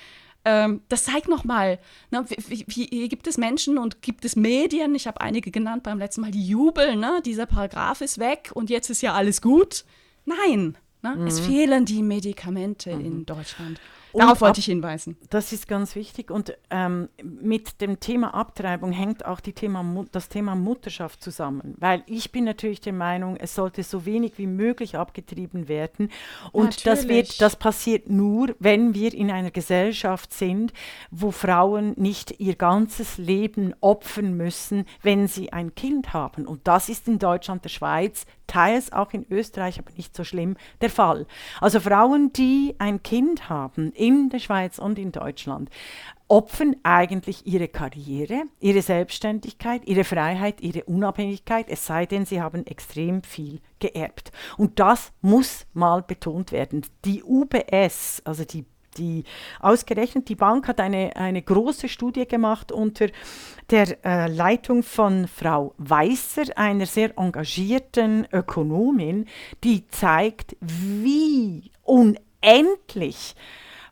[0.44, 1.79] ähm, das zeigt nochmal,
[2.11, 5.83] ne, wie, wie, hier gibt es Menschen und gibt es Medien, ich habe einige genannt
[5.83, 7.20] beim letzten Mal, die jubeln, ne?
[7.24, 9.85] dieser Paragraph ist weg und jetzt ist ja alles gut.
[10.24, 10.76] Nein,
[11.07, 11.16] Ne?
[11.16, 11.26] Mhm.
[11.26, 13.05] Es fehlen die Medikamente mhm.
[13.05, 13.81] in Deutschland.
[14.18, 15.16] Darauf wollte ich hinweisen.
[15.31, 16.31] Das ist ganz wichtig.
[16.31, 21.74] Und ähm, mit dem Thema Abtreibung hängt auch Thema das Thema Mutterschaft zusammen.
[21.79, 26.11] Weil ich bin natürlich der Meinung, es sollte so wenig wie möglich abgetrieben werden.
[26.52, 30.72] Und das, wird, das passiert nur, wenn wir in einer Gesellschaft sind,
[31.11, 36.46] wo Frauen nicht ihr ganzes Leben opfern müssen, wenn sie ein Kind haben.
[36.46, 40.57] Und das ist in Deutschland, der Schweiz, teils auch in Österreich, aber nicht so schlimm,
[40.81, 41.26] der Fall.
[41.61, 45.70] Also Frauen, die ein Kind haben, in der Schweiz und in Deutschland
[46.28, 52.66] opfern eigentlich ihre Karriere, ihre Selbstständigkeit, ihre Freiheit, ihre Unabhängigkeit, es sei denn, sie haben
[52.66, 54.32] extrem viel geerbt.
[54.56, 56.82] Und das muss mal betont werden.
[57.04, 58.64] Die UBS, also die
[58.98, 59.24] die
[59.60, 63.08] ausgerechnet, die Bank hat eine, eine große Studie gemacht unter
[63.68, 69.26] der äh, Leitung von Frau Weißer, einer sehr engagierten Ökonomin,
[69.64, 73.34] die zeigt, wie unendlich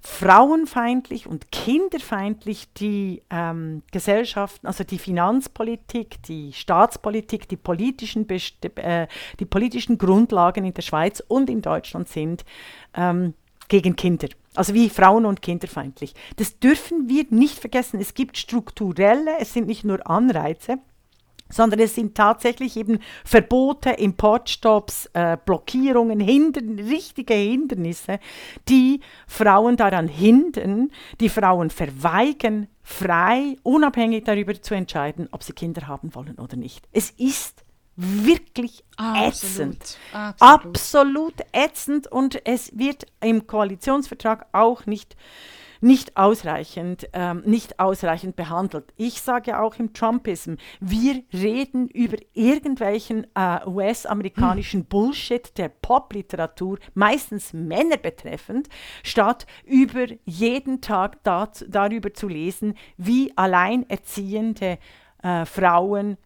[0.07, 9.07] frauenfeindlich und kinderfeindlich die ähm, Gesellschaften, also die Finanzpolitik, die Staatspolitik, die politischen, äh,
[9.41, 12.45] die politischen Grundlagen in der Schweiz und in Deutschland sind
[12.95, 13.33] ähm,
[13.69, 14.29] gegen Kinder.
[14.55, 16.15] Also wie frauen- und kinderfeindlich.
[16.37, 17.99] Das dürfen wir nicht vergessen.
[17.99, 20.79] Es gibt strukturelle, es sind nicht nur Anreize,
[21.55, 28.19] sondern es sind tatsächlich eben Verbote, Importstopps, äh, Blockierungen, Hindern, richtige Hindernisse,
[28.69, 30.91] die Frauen daran hindern,
[31.21, 36.89] die Frauen verweigern, frei, unabhängig darüber zu entscheiden, ob sie Kinder haben wollen oder nicht.
[36.93, 37.65] Es ist
[37.97, 39.33] wirklich Absolut.
[39.33, 39.99] ätzend.
[40.13, 40.67] Absolut.
[40.67, 45.17] Absolut ätzend und es wird im Koalitionsvertrag auch nicht
[45.81, 48.93] nicht ausreichend, ähm, nicht ausreichend behandelt.
[48.97, 54.87] Ich sage auch im Trumpism, wir reden über irgendwelchen äh, US-amerikanischen hm.
[54.87, 58.69] Bullshit der Popliteratur, meistens Männer betreffend,
[59.03, 64.79] statt über jeden Tag dat, darüber zu lesen, wie alleinerziehende
[65.23, 66.17] äh, Frauen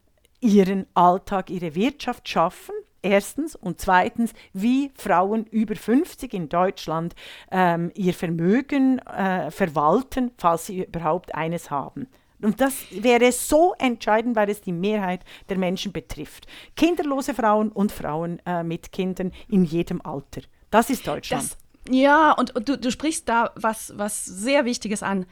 [0.40, 7.14] ihren Alltag, ihre Wirtschaft schaffen, Erstens und zweitens, wie Frauen über 50 in Deutschland
[7.50, 12.08] ähm, ihr Vermögen äh, verwalten, falls sie überhaupt eines haben.
[12.40, 16.46] Und das wäre so entscheidend, weil es die Mehrheit der Menschen betrifft.
[16.76, 20.42] Kinderlose Frauen und Frauen äh, mit Kindern in jedem Alter.
[20.70, 21.42] Das ist Deutschland.
[21.42, 21.58] Das,
[21.90, 25.26] ja, und, und du, du, sprichst da was, was sehr Wichtiges an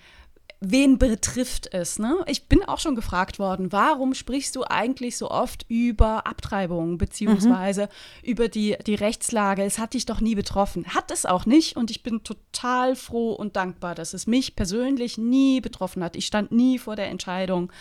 [0.70, 1.98] wen betrifft es?
[1.98, 2.24] Ne?
[2.26, 7.82] Ich bin auch schon gefragt worden, warum sprichst du eigentlich so oft über Abtreibung beziehungsweise
[7.82, 8.28] mhm.
[8.30, 9.62] über die, die Rechtslage?
[9.62, 10.86] Es hat dich doch nie betroffen.
[10.86, 15.18] Hat es auch nicht und ich bin total froh und dankbar, dass es mich persönlich
[15.18, 16.16] nie betroffen hat.
[16.16, 17.72] Ich stand nie vor der Entscheidung.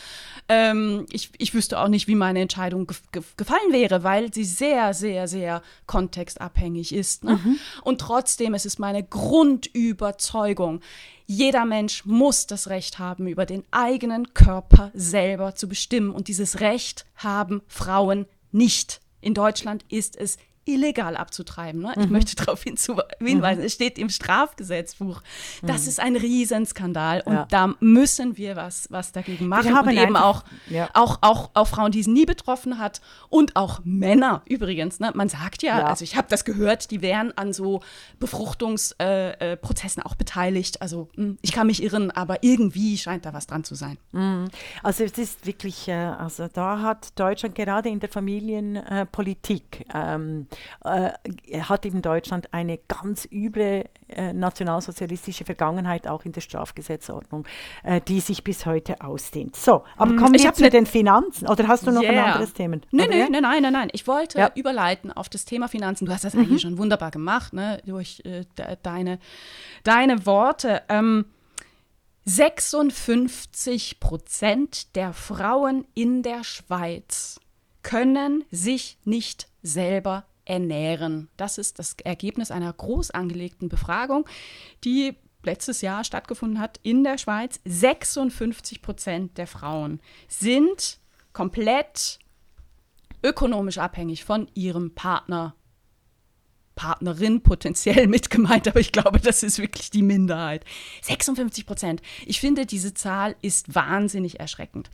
[0.48, 4.43] Ähm, ich, ich wüsste auch nicht, wie meine Entscheidung ge ge gefallen wäre, weil sie
[4.43, 7.24] sehr, sehr, sehr kontextabhängig ist.
[7.24, 7.39] Ne?
[7.43, 7.60] Mhm.
[7.84, 10.82] Und trotzdem, es ist meine Grundüberzeugung,
[11.25, 16.11] jeder Mensch muss das Recht haben, über den eigenen Körper selber zu bestimmen.
[16.11, 19.01] Und dieses Recht haben Frauen nicht.
[19.21, 21.82] In Deutschland ist es illegal abzutreiben.
[21.82, 21.93] Ne?
[21.95, 22.12] Ich mhm.
[22.12, 23.65] möchte darauf hinweisen, mhm.
[23.65, 25.21] es steht im Strafgesetzbuch.
[25.62, 25.88] Das mhm.
[25.88, 27.47] ist ein Riesenskandal und ja.
[27.49, 29.65] da müssen wir was, was dagegen machen.
[29.65, 30.89] Wir haben und eben auch, ja.
[30.93, 34.99] auch, auch, auch Frauen, die es nie betroffen hat und auch Männer übrigens.
[34.99, 35.12] Ne?
[35.13, 35.86] Man sagt ja, ja.
[35.86, 37.82] also ich habe das gehört, die wären an so
[38.19, 40.82] Befruchtungsprozessen äh, äh, auch beteiligt.
[40.82, 43.97] Also hm, ich kann mich irren, aber irgendwie scheint da was dran zu sein.
[44.12, 44.49] Mhm.
[44.82, 50.47] Also es ist wirklich, äh, also da hat Deutschland gerade in der Familienpolitik ähm,
[50.84, 51.12] äh,
[51.62, 57.46] hat eben Deutschland eine ganz üble äh, nationalsozialistische Vergangenheit auch in der Strafgesetzordnung,
[57.84, 59.56] äh, die sich bis heute ausdehnt.
[59.56, 61.48] So, aber mm, kommen wir zu den Finanzen.
[61.48, 62.12] Oder hast du noch yeah.
[62.12, 62.78] ein anderes Thema?
[62.91, 63.89] Nein, nein, nein, nein, nein, nein.
[63.94, 64.52] Ich wollte ja.
[64.56, 66.06] überleiten auf das Thema Finanzen.
[66.06, 66.41] Du hast das mhm.
[66.41, 67.82] eigentlich schon wunderbar gemacht, ne?
[67.86, 69.20] durch äh, de deine,
[69.84, 70.84] deine Worte.
[70.89, 71.26] Ähm,
[72.26, 77.39] 56 Prozent der Frauen in der Schweiz
[77.84, 81.29] können sich nicht selber ernähren.
[81.38, 84.27] Das ist das Ergebnis einer groß angelegten Befragung,
[84.84, 87.60] die letztes Jahr stattgefunden hat in der Schweiz.
[87.65, 90.99] 56 Prozent der Frauen sind
[91.34, 92.19] komplett
[93.23, 95.55] ökonomisch abhängig von ihrem Partner.
[96.75, 100.65] Partnerin potenziell mitgemeint, aber ich glaube, das ist wirklich die Minderheit.
[101.01, 102.01] 56 Prozent.
[102.25, 104.89] Ich finde, diese Zahl ist wahnsinnig erschreckend.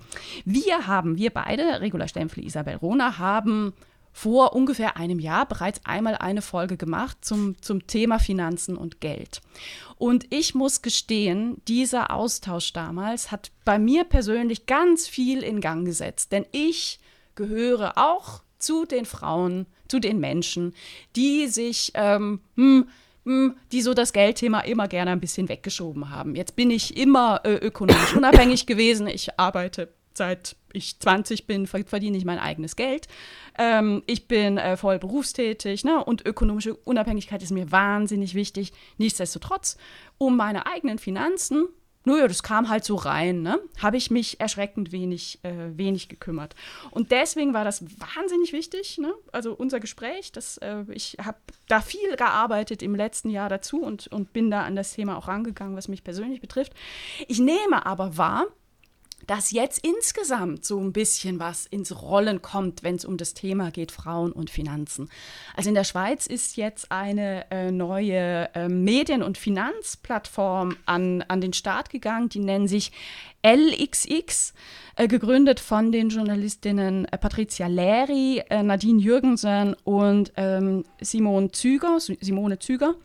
[0.45, 3.73] Wir haben, wir beide, Regula Stempfli, Isabel Rohner, haben
[4.13, 9.41] vor ungefähr einem Jahr bereits einmal eine Folge gemacht zum, zum Thema Finanzen und Geld.
[9.97, 15.85] Und ich muss gestehen, dieser Austausch damals hat bei mir persönlich ganz viel in Gang
[15.85, 16.99] gesetzt, denn ich
[17.35, 20.73] gehöre auch zu den Frauen, zu den Menschen,
[21.15, 22.87] die sich, ähm, hm,
[23.25, 26.35] hm, die so das Geldthema immer gerne ein bisschen weggeschoben haben.
[26.35, 29.07] Jetzt bin ich immer äh, ökonomisch unabhängig gewesen.
[29.07, 33.07] Ich arbeite seit ich 20 bin, verdiene ich mein eigenes Geld.
[33.57, 36.03] Ähm, ich bin äh, voll berufstätig ne?
[36.03, 38.73] und ökonomische Unabhängigkeit ist mir wahnsinnig wichtig.
[38.97, 39.77] Nichtsdestotrotz,
[40.17, 41.67] um meine eigenen Finanzen,
[42.03, 43.59] naja, das kam halt so rein, ne?
[43.79, 46.55] habe ich mich erschreckend wenig, äh, wenig gekümmert.
[46.89, 49.13] Und deswegen war das wahnsinnig wichtig, ne?
[49.31, 54.07] also unser Gespräch, das, äh, ich habe da viel gearbeitet im letzten Jahr dazu und,
[54.07, 56.73] und bin da an das Thema auch rangegangen, was mich persönlich betrifft.
[57.27, 58.47] Ich nehme aber wahr,
[59.27, 63.71] dass jetzt insgesamt so ein bisschen was ins Rollen kommt, wenn es um das Thema
[63.71, 65.09] geht, Frauen und Finanzen.
[65.55, 71.41] Also in der Schweiz ist jetzt eine äh, neue äh, Medien- und Finanzplattform an, an
[71.41, 72.91] den Start gegangen, die nennen sich
[73.43, 74.53] LXX,
[74.95, 81.99] äh, gegründet von den Journalistinnen äh, Patricia Leri, äh, Nadine Jürgensen und ähm, Simone Züger.
[81.99, 82.95] Simone Züger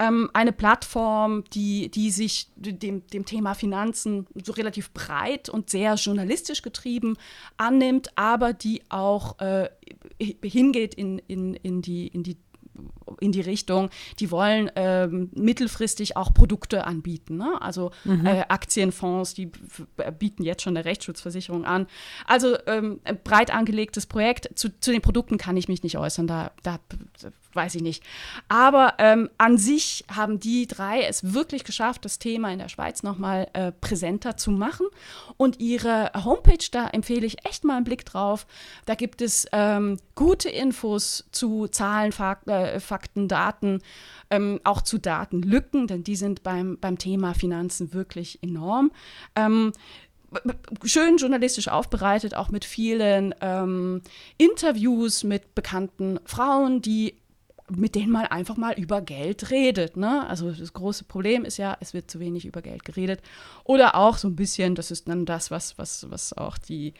[0.00, 5.94] ähm, eine Plattform, die, die sich dem, dem Thema Finanzen so relativ breit und sehr
[5.94, 7.16] journalistisch getrieben
[7.58, 9.68] annimmt, aber die auch äh,
[10.42, 12.38] hingeht in, in, in, die, in die
[13.20, 17.36] in die Richtung, die wollen ähm, mittelfristig auch Produkte anbieten.
[17.36, 17.60] Ne?
[17.60, 18.26] Also mhm.
[18.26, 19.50] äh, Aktienfonds, die
[20.18, 21.86] bieten jetzt schon eine Rechtsschutzversicherung an.
[22.26, 24.50] Also ähm, ein breit angelegtes Projekt.
[24.54, 26.78] Zu, zu, den Produkten kann ich mich nicht äußern, da, da
[27.54, 28.02] weiß ich nicht.
[28.48, 33.02] Aber ähm, an sich haben die drei es wirklich geschafft, das Thema in der Schweiz
[33.02, 34.86] nochmal äh, präsenter zu machen.
[35.36, 38.46] Und ihre Homepage, da empfehle ich echt mal einen Blick drauf.
[38.86, 43.80] Da gibt es ähm, gute Infos zu Zahlen, Fakten, Fakten, Daten,
[44.30, 48.92] ähm, auch zu Datenlücken, denn die sind beim, beim Thema Finanzen wirklich enorm.
[49.34, 49.72] Ähm,
[50.84, 54.02] schön journalistisch aufbereitet, auch mit vielen ähm,
[54.36, 57.14] Interviews mit bekannten Frauen, die
[57.72, 59.96] mit denen man einfach mal über Geld redet.
[59.96, 60.26] Ne?
[60.28, 63.20] Also das große Problem ist ja, es wird zu wenig über Geld geredet.
[63.62, 66.94] Oder auch so ein bisschen, das ist dann das, was, was, was auch die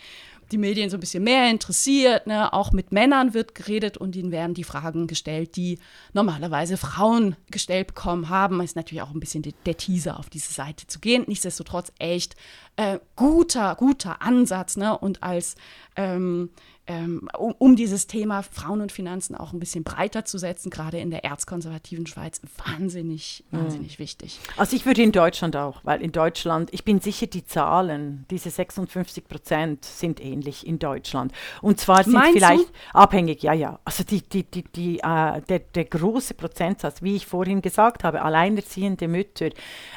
[0.52, 2.26] die Medien so ein bisschen mehr interessiert.
[2.26, 2.52] Ne?
[2.52, 5.78] Auch mit Männern wird geredet und ihnen werden die Fragen gestellt, die
[6.12, 8.60] normalerweise Frauen gestellt bekommen haben.
[8.60, 11.24] Ist natürlich auch ein bisschen de der Teaser, auf diese Seite zu gehen.
[11.26, 12.36] Nichtsdestotrotz echt
[12.76, 14.76] äh, guter, guter Ansatz.
[14.76, 14.96] Ne?
[14.96, 15.56] Und als
[15.96, 16.50] ähm,
[16.90, 20.98] ähm, um, um, dieses Thema Frauen und Finanzen auch ein bisschen breiter zu setzen, gerade
[20.98, 23.58] in der erzkonservativen Schweiz, wahnsinnig, mhm.
[23.58, 24.02] wahnsinnig mhm.
[24.02, 24.40] wichtig.
[24.56, 28.50] Also ich würde in Deutschland auch, weil in Deutschland, ich bin sicher, die Zahlen, diese
[28.50, 31.32] 56 Prozent sind ähnlich in Deutschland.
[31.62, 32.94] Und zwar sind Meinst vielleicht du?
[32.94, 33.78] abhängig, ja, ja.
[33.84, 38.22] Also die, die, die, die, äh, der, der große Prozentsatz, wie ich vorhin gesagt habe,
[38.22, 39.50] alleinerziehende Mütter,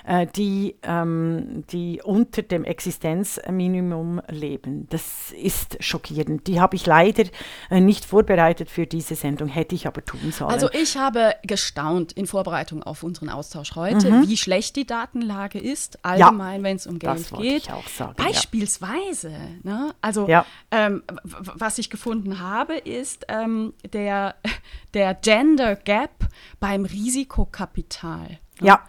[0.05, 6.47] äh, die, ähm, die unter dem Existenzminimum leben, das ist schockierend.
[6.47, 7.25] Die habe ich leider
[7.69, 10.51] äh, nicht vorbereitet für diese Sendung, hätte ich aber tun sollen.
[10.51, 14.27] Also ich habe gestaunt in Vorbereitung auf unseren Austausch heute, mhm.
[14.27, 17.63] wie schlecht die Datenlage ist, allgemein, ja, wenn es um Geld geht.
[17.63, 19.37] Ich auch sagen, Beispielsweise, ja.
[19.63, 19.95] ne?
[20.01, 20.45] also ja.
[20.71, 24.35] ähm, was ich gefunden habe, ist ähm, der,
[24.93, 26.27] der Gender Gap
[26.59, 28.39] beim Risikokapital.
[28.59, 28.67] Ne?
[28.67, 28.85] Ja.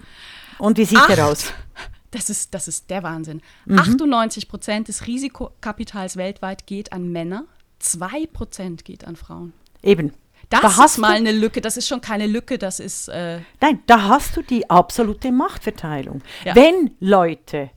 [0.59, 1.52] Und wie sieht Acht, der aus?
[2.11, 3.42] Das ist, das ist der Wahnsinn.
[3.64, 3.80] Mhm.
[3.80, 7.44] 98 Prozent des Risikokapitals weltweit geht an Männer.
[7.83, 9.52] 2% geht an Frauen.
[9.83, 10.12] Eben.
[10.48, 13.09] Das da ist mal eine Lücke, das ist schon keine Lücke, das ist.
[13.09, 16.22] Äh Nein, da hast du die absolute Machtverteilung.
[16.44, 16.54] Ja.
[16.54, 17.70] Wenn Leute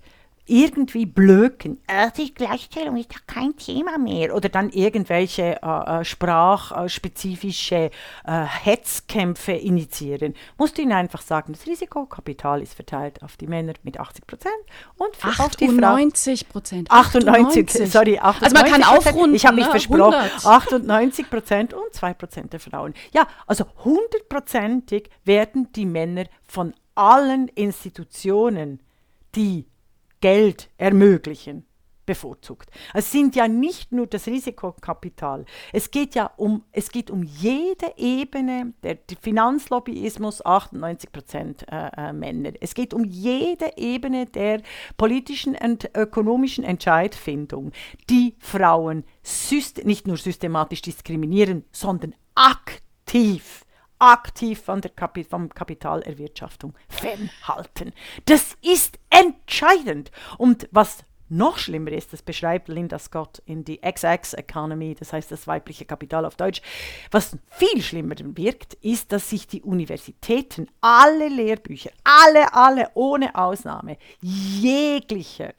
[0.47, 4.33] irgendwie blöken, äh, die Gleichstellung ist doch kein Thema mehr.
[4.35, 7.91] Oder dann irgendwelche äh, äh sprachspezifische
[8.25, 10.33] äh, Hetzkämpfe initiieren.
[10.57, 14.55] Musst du ihnen einfach sagen, das Risikokapital ist verteilt auf die Männer mit 80 Prozent
[14.95, 15.83] und 98 auf die Frauen.
[15.83, 16.91] 98 Prozent.
[16.91, 19.35] 98, sorry, 98 Also man kann aufrunden.
[19.35, 19.71] Ich habe mich ne?
[19.71, 20.13] versprochen.
[20.13, 20.45] 100.
[20.45, 22.93] 98 Prozent und 2 Prozent der Frauen.
[23.13, 28.79] Ja, also hundertprozentig werden die Männer von allen Institutionen,
[29.35, 29.65] die
[30.21, 31.67] Geld ermöglichen,
[32.07, 32.71] bevorzugt.
[32.95, 35.45] Es sind ja nicht nur das Risikokapital.
[35.71, 42.13] Es geht ja um, es geht um jede Ebene, der Finanzlobbyismus 98 Prozent äh, äh,
[42.13, 42.53] Männer.
[42.61, 44.61] Es geht um jede Ebene der
[44.95, 47.71] politischen und ökonomischen Entscheidfindung,
[48.09, 49.03] die Frauen
[49.83, 53.66] nicht nur systematisch diskriminieren, sondern aktiv
[53.99, 57.93] aktiv von der Kapi vom Kapitalerwirtschaftung fernhalten.
[58.25, 60.11] Das ist entscheidend.
[60.37, 65.31] Und was noch schlimmer ist, das beschreibt Linda Scott in die XX Economy, das heißt
[65.31, 66.61] das weibliche Kapital auf Deutsch.
[67.11, 73.97] Was viel schlimmer wirkt, ist, dass sich die Universitäten, alle Lehrbücher, alle, alle ohne Ausnahme,
[74.21, 75.53] jeglicher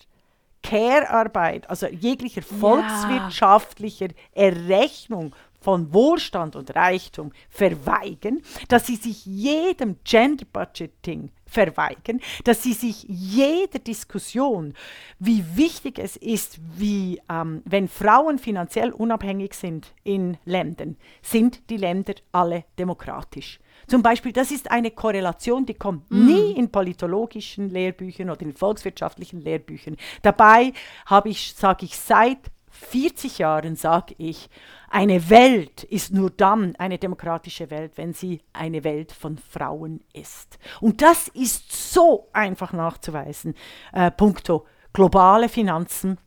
[0.63, 5.35] Care-Arbeit, also jeglicher volkswirtschaftlicher Errechnung
[5.69, 13.05] von Wohlstand und Reichtum verweigern, dass sie sich jedem Gender Budgeting verweigern, dass sie sich
[13.07, 14.73] jeder Diskussion,
[15.19, 21.77] wie wichtig es ist, wie ähm, wenn Frauen finanziell unabhängig sind in Ländern, sind die
[21.77, 23.61] Länder alle demokratisch.
[23.89, 26.27] Zum Beispiel, das ist eine Korrelation, die kommt mm.
[26.27, 29.99] nie in politologischen Lehrbüchern oder in volkswirtschaftlichen Lehrbüchern.
[30.23, 30.73] Dabei
[31.05, 32.39] habe ich, sage ich, seit
[32.79, 34.49] 40 Jahren sage ich,
[34.89, 40.59] eine Welt ist nur dann eine demokratische Welt, wenn sie eine Welt von Frauen ist.
[40.81, 43.55] Und das ist so einfach nachzuweisen.
[43.93, 46.19] Äh, puncto globale Finanzen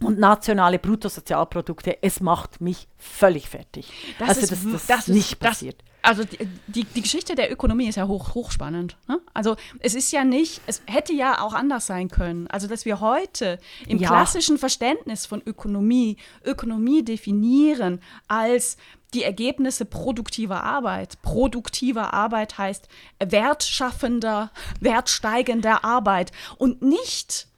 [0.00, 3.92] und nationale Bruttosozialprodukte, es macht mich völlig fertig.
[4.18, 6.24] Das also, ist, dass das, das nicht ist, passiert also
[6.68, 8.96] die, die, Geschichte der Ökonomie ist ja hoch, hochspannend.
[9.08, 9.20] Ne?
[9.34, 12.46] Also es ist ja nicht, es hätte ja auch anders sein können.
[12.46, 14.08] Also dass wir heute im ja.
[14.08, 18.78] klassischen Verständnis von Ökonomie Ökonomie definieren als
[19.12, 21.20] die Ergebnisse produktiver Arbeit.
[21.20, 27.48] Produktive Arbeit heißt wertschaffender, wertsteigender Arbeit und nicht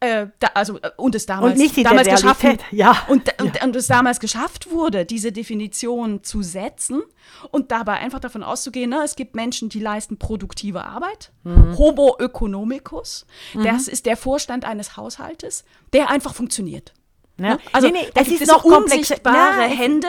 [0.00, 2.96] äh, da, also äh, und es damals, und nicht damals geschafft ja.
[3.08, 3.64] Und, und, ja.
[3.64, 7.02] und, es damals geschafft wurde, diese Definition zu setzen
[7.50, 11.76] und dabei einfach davon auszugehen, ne, es gibt Menschen, die leisten produktive Arbeit, mhm.
[11.76, 13.64] Homo economicus, mhm.
[13.64, 16.94] das ist der Vorstand eines Haushaltes, der einfach funktioniert.
[17.38, 17.54] Ja.
[17.54, 17.58] Ne?
[17.72, 20.08] Also nee, nee, es ist noch unsichtbare Hände,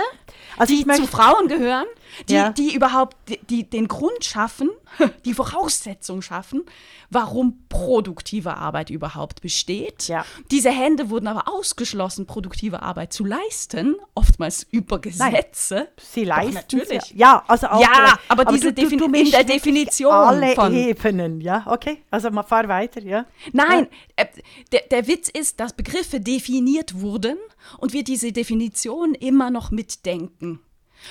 [0.57, 1.87] also die zu Frauen gehören,
[2.27, 2.49] die, ja.
[2.49, 4.69] die überhaupt die, die, den Grund schaffen,
[5.25, 6.63] die Voraussetzung schaffen,
[7.09, 10.07] warum produktive Arbeit überhaupt besteht.
[10.07, 10.25] Ja.
[10.51, 15.75] Diese Hände wurden aber ausgeschlossen, produktive Arbeit zu leisten, oftmals über Gesetze.
[15.75, 17.11] Nein, sie leisten natürlich.
[17.15, 20.73] Ja, also auch ja, aber, aber diese du, du, du in der Definition alle von
[20.73, 22.03] Ebenen, ja, okay.
[22.11, 23.25] Also mal fahr weiter, ja.
[23.51, 24.25] Nein, ja.
[24.25, 24.27] Äh,
[24.71, 27.37] der, der Witz ist, dass Begriffe definiert wurden
[27.77, 30.59] und wir diese Definition immer noch mitdenken.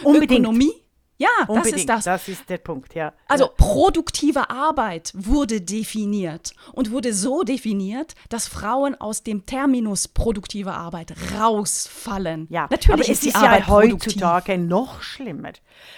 [0.02, 0.40] Unbedingt.
[0.40, 0.74] Ökonomie
[1.18, 1.74] ja, Unbedingt.
[1.74, 2.04] das ist das.
[2.04, 3.12] Das ist der Punkt, ja.
[3.26, 10.72] Also produktive Arbeit wurde definiert und wurde so definiert, dass Frauen aus dem Terminus produktive
[10.72, 12.46] Arbeit rausfallen.
[12.50, 15.50] Ja, natürlich aber ist es ist Arbeit ja heutzutage noch schlimmer,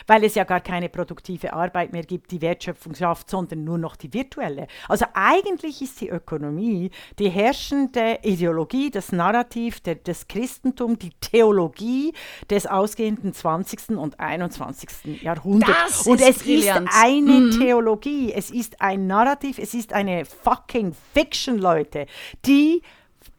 [0.07, 3.97] weil es ja gar keine produktive Arbeit mehr gibt, die Wertschöpfung schafft, sondern nur noch
[3.97, 4.69] die virtuelle.
[4.89, 12.15] Also eigentlich ist die Ökonomie die herrschende Ideologie, das Narrativ der, des Christentums, die Theologie
[12.49, 13.91] des ausgehenden 20.
[13.91, 14.89] und 21
[15.23, 15.75] Jahrhundert.
[15.87, 16.89] Das und es brillant.
[16.89, 17.51] ist eine mhm.
[17.53, 22.07] Theologie, es ist ein Narrativ, es ist eine fucking Fiction, Leute,
[22.47, 22.83] die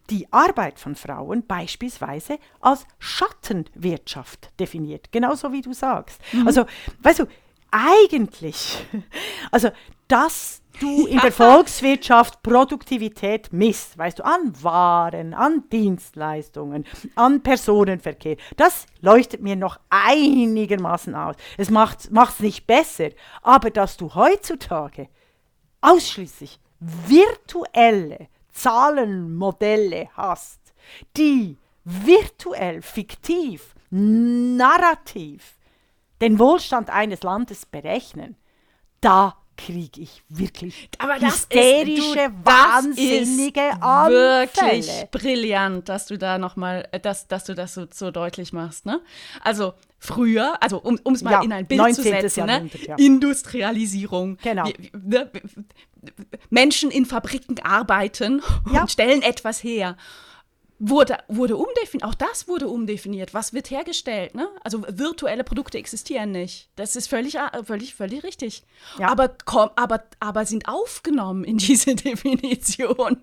[0.09, 5.11] die Arbeit von Frauen beispielsweise als Schattenwirtschaft definiert.
[5.11, 6.19] Genauso wie du sagst.
[6.33, 6.47] Mhm.
[6.47, 6.65] Also,
[7.01, 7.25] weißt du,
[7.71, 8.85] eigentlich,
[9.51, 9.69] also
[10.07, 18.37] das du in der Volkswirtschaft Produktivität misst, weißt du, an Waren, an Dienstleistungen, an Personenverkehr,
[18.57, 21.35] das leuchtet mir noch einigermaßen aus.
[21.57, 23.09] Es macht es nicht besser,
[23.41, 25.07] aber dass du heutzutage
[25.81, 30.59] ausschließlich virtuelle Zahlenmodelle hast,
[31.15, 35.55] die virtuell, fiktiv, narrativ
[36.21, 38.35] den Wohlstand eines Landes berechnen,
[39.01, 44.47] da kriege ich wirklich Aber das hysterische, ist, du, wahnsinnige Anfälle.
[44.49, 48.85] Wirklich brillant, dass du da nochmal, äh, dass, dass du das so, so deutlich machst.
[48.85, 49.01] Ne?
[49.41, 52.69] Also früher, also um es mal ja, in ein Bild zu setzen, ne?
[52.87, 52.95] ja.
[52.95, 54.37] Industrialisierung.
[54.41, 54.67] Genau.
[54.93, 55.29] Ne?
[56.49, 58.41] Menschen in Fabriken arbeiten
[58.71, 58.81] ja.
[58.81, 59.95] und stellen etwas her
[60.81, 62.03] wurde, wurde umdefiniert.
[62.03, 63.33] Auch das wurde umdefiniert.
[63.33, 64.35] Was wird hergestellt?
[64.35, 64.49] Ne?
[64.63, 66.69] Also virtuelle Produkte existieren nicht.
[66.75, 68.63] Das ist völlig, völlig, völlig richtig.
[68.97, 69.09] Ja.
[69.09, 73.17] Aber, komm, aber, aber sind aufgenommen in diese Definition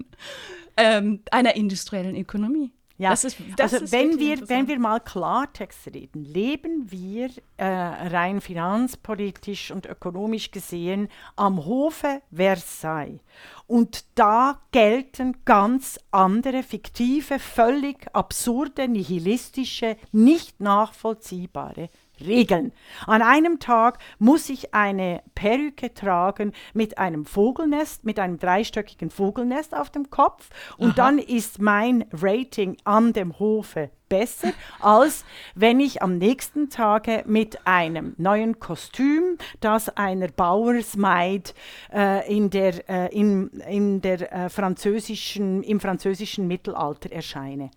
[0.77, 2.73] ähm, einer industriellen Ökonomie.
[3.01, 7.65] Ja, das ist, das also wenn wir, wenn wir mal Klartext reden, leben wir äh,
[7.65, 13.21] rein finanzpolitisch und ökonomisch gesehen am Hofe Versailles.
[13.69, 22.73] Und da gelten ganz andere, fiktive, völlig absurde, nihilistische, nicht nachvollziehbare Regeln.
[23.07, 29.75] An einem Tag muss ich eine Perücke tragen mit einem Vogelnest, mit einem dreistöckigen Vogelnest
[29.75, 30.49] auf dem Kopf
[30.79, 30.97] und Aha.
[30.97, 37.67] dann ist mein Rating an dem Hofe besser, als wenn ich am nächsten Tage mit
[37.67, 41.55] einem neuen Kostüm, das einer Bauersmaid
[41.93, 47.71] äh, in der, äh, in, in der äh, französischen, im französischen Mittelalter erscheine.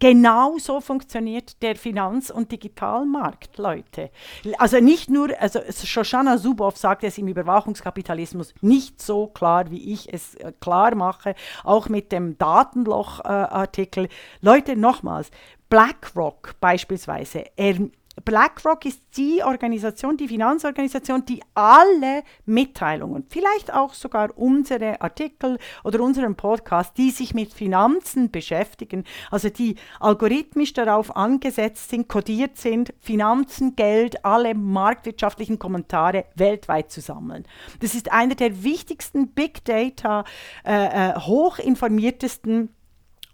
[0.00, 4.10] Genau so funktioniert der Finanz- und Digitalmarkt, Leute.
[4.58, 10.12] Also nicht nur, also Shoshana Zuboff sagt es im Überwachungskapitalismus nicht so klar, wie ich
[10.12, 11.34] es äh, klar mache,
[11.64, 14.04] auch mit dem Datenloch-Artikel.
[14.04, 14.08] Äh,
[14.40, 15.32] Leute, nochmals,
[15.68, 17.76] BlackRock beispielsweise, er
[18.24, 26.00] BlackRock ist die Organisation, die Finanzorganisation, die alle Mitteilungen, vielleicht auch sogar unsere Artikel oder
[26.00, 32.92] unseren Podcast, die sich mit Finanzen beschäftigen, also die algorithmisch darauf angesetzt sind, kodiert sind,
[33.00, 37.44] Finanzen, Geld, alle marktwirtschaftlichen Kommentare weltweit zu sammeln.
[37.80, 40.24] Das ist einer der wichtigsten Big Data,
[40.64, 42.70] äh, äh hochinformiertesten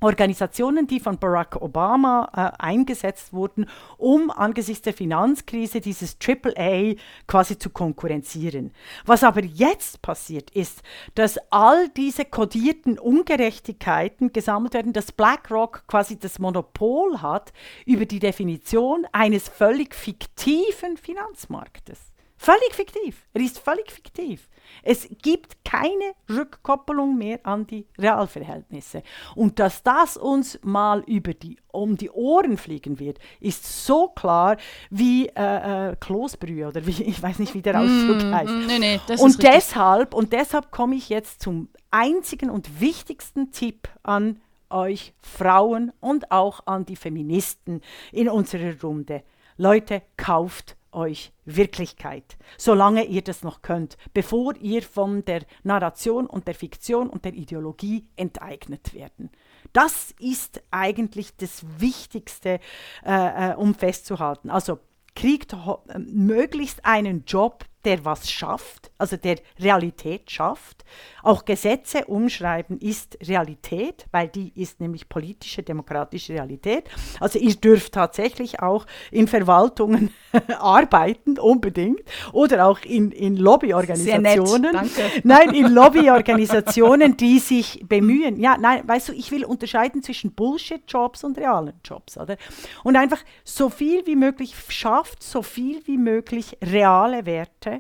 [0.04, 6.94] Organisationen, die von Barack Obama äh, eingesetzt wurden, um angesichts der Finanzkrise dieses AAA
[7.26, 8.72] quasi zu konkurrenzieren.
[9.06, 10.82] Was aber jetzt passiert ist,
[11.14, 17.52] dass all diese kodierten Ungerechtigkeiten gesammelt werden, dass BlackRock quasi das Monopol hat
[17.86, 22.13] über die Definition eines völlig fiktiven Finanzmarktes.
[22.44, 23.26] Völlig fiktiv.
[23.32, 24.50] Er ist völlig fiktiv.
[24.82, 29.02] Es gibt keine Rückkoppelung mehr an die Realverhältnisse.
[29.34, 34.58] Und dass das uns mal über die, um die Ohren fliegen wird, ist so klar
[34.90, 38.52] wie äh, äh, Kloßbrühe oder wie, ich weiß nicht, wie der Ausdruck mm, heißt.
[38.66, 44.42] Nee, nee, und deshalb, und deshalb komme ich jetzt zum einzigen und wichtigsten Tipp an
[44.68, 47.80] euch Frauen und auch an die Feministen
[48.12, 49.22] in unserer Runde.
[49.56, 56.46] Leute, kauft euch Wirklichkeit, solange ihr das noch könnt, bevor ihr von der Narration und
[56.46, 59.30] der Fiktion und der Ideologie enteignet werden.
[59.72, 62.60] Das ist eigentlich das Wichtigste,
[63.04, 64.50] äh, äh um festzuhalten.
[64.50, 64.78] Also
[65.14, 65.56] kriegt
[65.96, 70.84] möglichst einen Job, der was schafft, also der Realität schafft.
[71.22, 76.84] Auch Gesetze umschreiben ist Realität, weil die ist nämlich politische, demokratische Realität.
[77.20, 80.10] Also ihr dürft tatsächlich auch in Verwaltungen
[80.58, 84.72] arbeiten, unbedingt, oder auch in, in Lobbyorganisationen.
[84.72, 85.02] Danke.
[85.24, 88.38] Nein, in Lobbyorganisationen, die sich bemühen.
[88.38, 92.36] Ja, nein, weißt du, ich will unterscheiden zwischen Bullshit-Jobs und realen Jobs, oder?
[92.82, 97.73] Und einfach so viel wie möglich schafft, so viel wie möglich reale Werte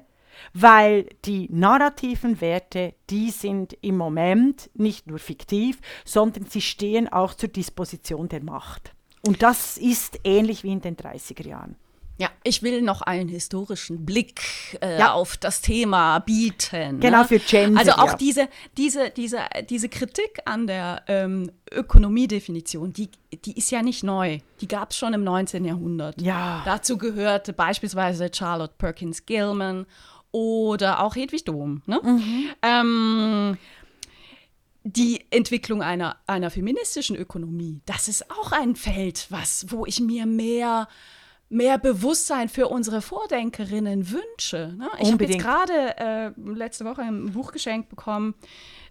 [0.52, 7.34] weil die narrativen Werte, die sind im Moment nicht nur fiktiv, sondern sie stehen auch
[7.34, 8.92] zur Disposition der Macht.
[9.26, 11.76] Und das ist ähnlich wie in den 30er Jahren.
[12.16, 14.40] Ja, ich will noch einen historischen Blick
[14.80, 15.12] äh, ja.
[15.12, 17.00] auf das Thema bieten.
[17.00, 17.24] Genau, ne?
[17.24, 17.80] für Gender.
[17.80, 18.16] Also auch ja.
[18.16, 23.10] diese, diese, diese, diese Kritik an der ähm, Ökonomiedefinition, die,
[23.44, 24.38] die ist ja nicht neu.
[24.60, 25.64] Die gab es schon im 19.
[25.64, 26.20] Jahrhundert.
[26.22, 26.62] Ja.
[26.64, 29.84] Dazu gehörte beispielsweise Charlotte Perkins Gilman
[30.34, 31.80] oder auch Hedwig Dom.
[31.86, 32.00] Ne?
[32.02, 32.50] Mhm.
[32.60, 33.58] Ähm,
[34.82, 40.26] die Entwicklung einer, einer feministischen Ökonomie, das ist auch ein Feld, was, wo ich mir
[40.26, 40.88] mehr,
[41.48, 44.74] mehr Bewusstsein für unsere Vordenkerinnen wünsche.
[44.76, 44.90] Ne?
[44.98, 48.34] Ich habe jetzt gerade äh, letzte Woche ein Buch geschenkt bekommen,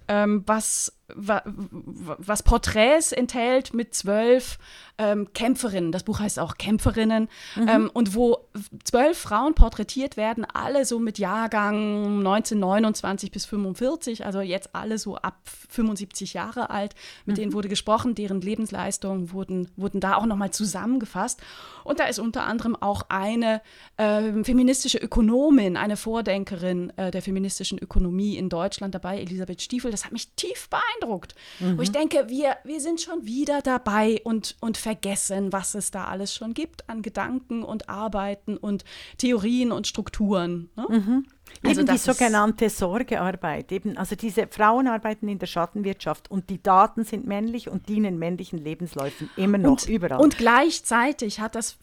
[0.07, 4.57] ähm, was was Porträts enthält mit zwölf
[4.97, 5.91] ähm, Kämpferinnen.
[5.91, 7.27] Das Buch heißt auch Kämpferinnen.
[7.55, 7.67] Mhm.
[7.67, 8.37] Ähm, und wo
[8.83, 15.17] zwölf Frauen porträtiert werden, alle so mit Jahrgang 1929 bis 45, also jetzt alle so
[15.17, 15.39] ab
[15.69, 16.93] 75 Jahre alt.
[17.25, 17.41] Mit mhm.
[17.41, 21.41] denen wurde gesprochen, deren Lebensleistungen wurden, wurden da auch nochmal zusammengefasst.
[21.83, 23.61] Und da ist unter anderem auch eine
[23.97, 29.91] äh, feministische Ökonomin, eine Vordenkerin äh, der feministischen Ökonomie in Deutschland dabei, Elisabeth Stiefel.
[29.91, 31.35] Das hat mich tief beeindruckt beeindruckt.
[31.59, 31.77] Mhm.
[31.77, 36.05] Wo ich denke, wir, wir sind schon wieder dabei und, und vergessen, was es da
[36.05, 38.83] alles schon gibt an Gedanken und Arbeiten und
[39.17, 40.69] Theorien und Strukturen.
[40.75, 40.85] Ne?
[40.89, 41.25] Mhm.
[41.63, 43.71] Also eben die sogenannte Sorgearbeit.
[43.71, 48.17] Eben, also diese Frauen arbeiten in der Schattenwirtschaft und die Daten sind männlich und dienen
[48.19, 50.19] männlichen Lebensläufen immer noch und, überall.
[50.19, 51.77] Und gleichzeitig hat das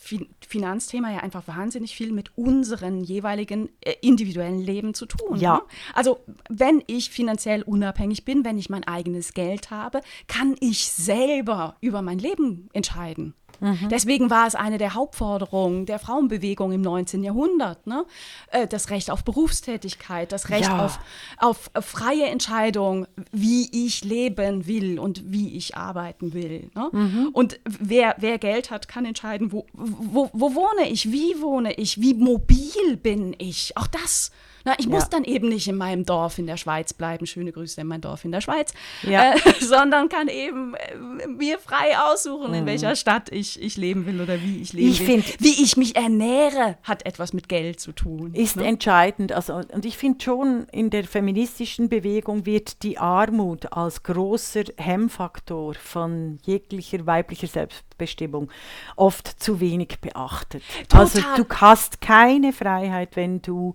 [0.46, 5.38] Finanzthema ja einfach wahnsinnig viel mit unseren jeweiligen äh, individuellen Leben zu tun.
[5.38, 5.54] Ja.
[5.54, 5.62] Ne?
[5.94, 11.76] Also wenn ich finanziell unabhängig bin, wenn ich mein eigenes Geld habe, kann ich selber
[11.80, 13.34] über mein Leben entscheiden.
[13.60, 13.88] Mhm.
[13.90, 17.22] Deswegen war es eine der Hauptforderungen der Frauenbewegung im 19.
[17.22, 17.86] Jahrhundert.
[17.86, 18.04] Ne?
[18.50, 20.84] Äh, das Recht auf Berufstätigkeit, das Recht ja.
[20.84, 20.98] auf,
[21.38, 26.70] auf, freie Entscheidung, wie ich leben will und wie ich arbeiten will.
[26.74, 26.88] Ne?
[26.92, 27.28] Mhm.
[27.32, 32.00] Und wer, wer Geld hat, kann entscheiden, wo, wo, wo wohne ich, wie wohne ich,
[32.00, 33.76] wie mobil bin ich.
[33.76, 34.30] Auch das
[34.64, 37.80] na, ich muss dann eben nicht in meinem Dorf in der Schweiz bleiben, schöne Grüße
[37.80, 39.32] in mein Dorf in der Schweiz, ja.
[39.32, 42.58] äh, sondern kann eben äh, mir frei aussuchen, mhm.
[42.58, 45.22] in welcher Stadt ich, ich leben will oder wie ich leben ich will.
[45.22, 48.34] Find, wie ich mich ernähre, hat etwas mit Geld zu tun.
[48.34, 48.66] Ist ne?
[48.66, 49.32] entscheidend.
[49.32, 55.74] Also, und ich finde schon, in der feministischen Bewegung wird die Armut als großer Hemmfaktor
[55.74, 58.50] von jeglicher weiblicher Selbstbestimmung
[58.96, 60.62] oft zu wenig beachtet.
[60.88, 61.00] Total.
[61.00, 63.74] Also du hast keine Freiheit, wenn du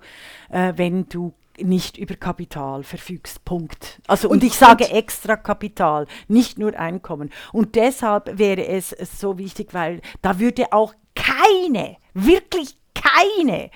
[0.49, 3.45] äh, wenn du nicht über Kapital verfügst.
[3.45, 4.01] Punkt.
[4.07, 7.31] Also und, und ich sage extra Kapital, nicht nur Einkommen.
[7.53, 13.69] Und deshalb wäre es so wichtig, weil da würde auch keine, wirklich keine,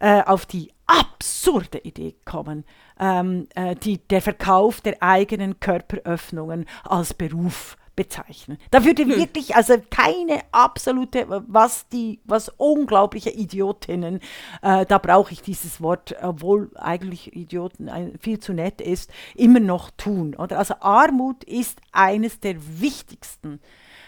[0.00, 2.64] äh, auf die absurde Idee kommen,
[3.00, 8.58] ähm, äh, die, der Verkauf der eigenen Körperöffnungen als Beruf bezeichnen.
[8.70, 9.16] Da würde hm.
[9.16, 14.20] wirklich, also keine absolute, was die, was unglaubliche Idiotinnen,
[14.62, 19.60] äh, da brauche ich dieses Wort, obwohl eigentlich Idioten ein, viel zu nett ist, immer
[19.60, 20.34] noch tun.
[20.34, 20.58] Oder?
[20.58, 23.60] Also Armut ist eines der wichtigsten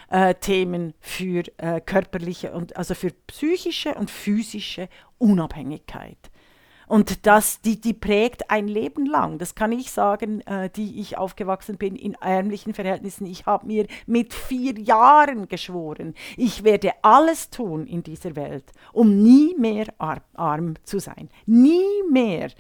[0.09, 6.18] äh, Themen für äh, körperliche und also für psychische und physische Unabhängigkeit.
[6.87, 9.39] Und das, die, die prägt ein Leben lang.
[9.39, 13.26] Das kann ich sagen, äh, die ich aufgewachsen bin in ärmlichen Verhältnissen.
[13.26, 19.22] Ich habe mir mit vier Jahren geschworen, ich werde alles tun in dieser Welt, um
[19.22, 21.28] nie mehr arm, arm zu sein.
[21.45, 22.51] Nie mehr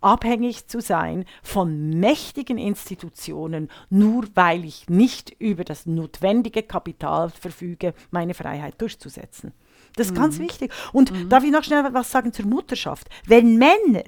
[0.00, 7.94] abhängig zu sein von mächtigen Institutionen, nur weil ich nicht über das notwendige Kapital verfüge,
[8.10, 9.52] meine Freiheit durchzusetzen.
[9.96, 10.20] Das ist mhm.
[10.20, 10.72] ganz wichtig.
[10.92, 11.28] Und mhm.
[11.28, 13.08] darf ich noch schnell was sagen zur Mutterschaft?
[13.26, 14.04] Wenn Männer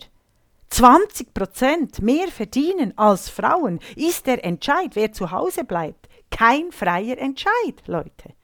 [0.71, 7.19] 20 Prozent mehr verdienen als Frauen, ist der Entscheid, wer zu Hause bleibt, kein freier
[7.19, 8.35] Entscheid, Leute.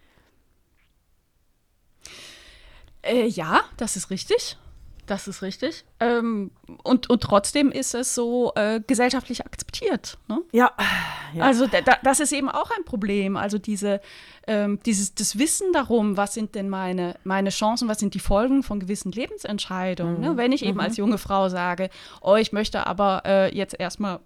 [3.03, 4.59] Äh, ja, das ist richtig.
[5.11, 5.85] Das ist richtig.
[5.99, 6.53] Ähm,
[6.85, 10.19] und, und trotzdem ist es so äh, gesellschaftlich akzeptiert.
[10.29, 10.41] Ne?
[10.53, 10.71] Ja,
[11.35, 11.43] ja.
[11.43, 13.37] Also da, das ist eben auch ein Problem.
[13.37, 14.01] Also diese,
[14.47, 18.63] ähm, dieses das Wissen darum, was sind denn meine, meine Chancen, was sind die Folgen
[18.63, 20.21] von gewissen Lebensentscheidungen.
[20.21, 20.29] Ne?
[20.29, 20.37] Mhm.
[20.37, 20.37] Ne?
[20.37, 20.85] Wenn ich eben mhm.
[20.85, 21.91] als junge Frau sage,
[22.21, 24.21] oh, ich möchte aber äh, jetzt erstmal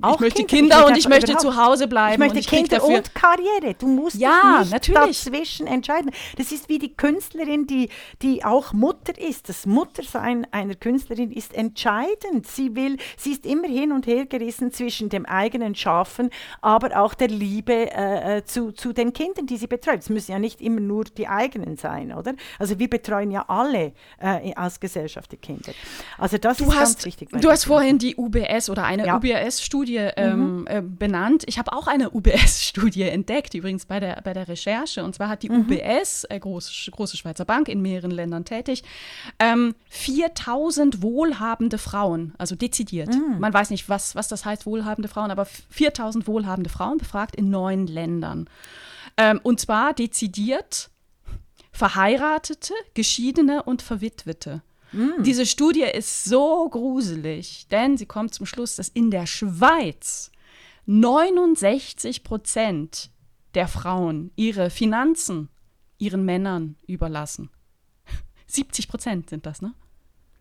[0.00, 2.22] auch ich möchte Kinder, Kinder und ich möchte zu Hause bleiben.
[2.22, 2.96] Ich möchte Kinder dafür.
[2.96, 3.74] und Karriere.
[3.78, 5.24] Du musst ja, nicht natürlich.
[5.24, 6.10] dazwischen entscheiden.
[6.36, 7.90] Das ist wie die Künstlerin, die,
[8.22, 9.48] die auch Mutter ist.
[9.48, 12.46] Das Muttersein einer Künstlerin ist entscheidend.
[12.46, 16.30] Sie will, sie ist immer hin und her gerissen zwischen dem eigenen Schaffen,
[16.62, 20.00] aber auch der Liebe äh, äh, zu, zu den Kindern, die sie betreut.
[20.00, 22.34] Es müssen ja nicht immer nur die eigenen sein, oder?
[22.58, 25.72] Also wir betreuen ja alle äh, als Gesellschaft die Kinder.
[26.16, 27.28] Also das du ist hast, ganz wichtig.
[27.32, 29.16] Du hast vorhin die UBS oder eine ja.
[29.16, 30.66] UBS-Studie Studie ähm, mhm.
[30.68, 31.42] äh, benannt.
[31.46, 35.02] Ich habe auch eine UBS-Studie entdeckt, übrigens bei der, bei der Recherche.
[35.02, 35.62] Und zwar hat die mhm.
[35.62, 38.84] UBS, äh, große, große Schweizer Bank, in mehreren Ländern tätig,
[39.40, 43.12] ähm, 4000 wohlhabende Frauen, also dezidiert.
[43.12, 43.40] Mhm.
[43.40, 47.50] Man weiß nicht, was, was das heißt, wohlhabende Frauen, aber 4000 wohlhabende Frauen befragt in
[47.50, 48.48] neun Ländern.
[49.16, 50.90] Ähm, und zwar dezidiert
[51.72, 54.62] Verheiratete, Geschiedene und Verwitwete.
[54.94, 55.22] Mm.
[55.22, 60.30] Diese Studie ist so gruselig, denn sie kommt zum Schluss, dass in der Schweiz
[60.86, 63.10] 69 Prozent
[63.54, 65.48] der Frauen ihre Finanzen
[65.98, 67.50] ihren Männern überlassen.
[68.46, 69.74] 70 Prozent sind das, ne?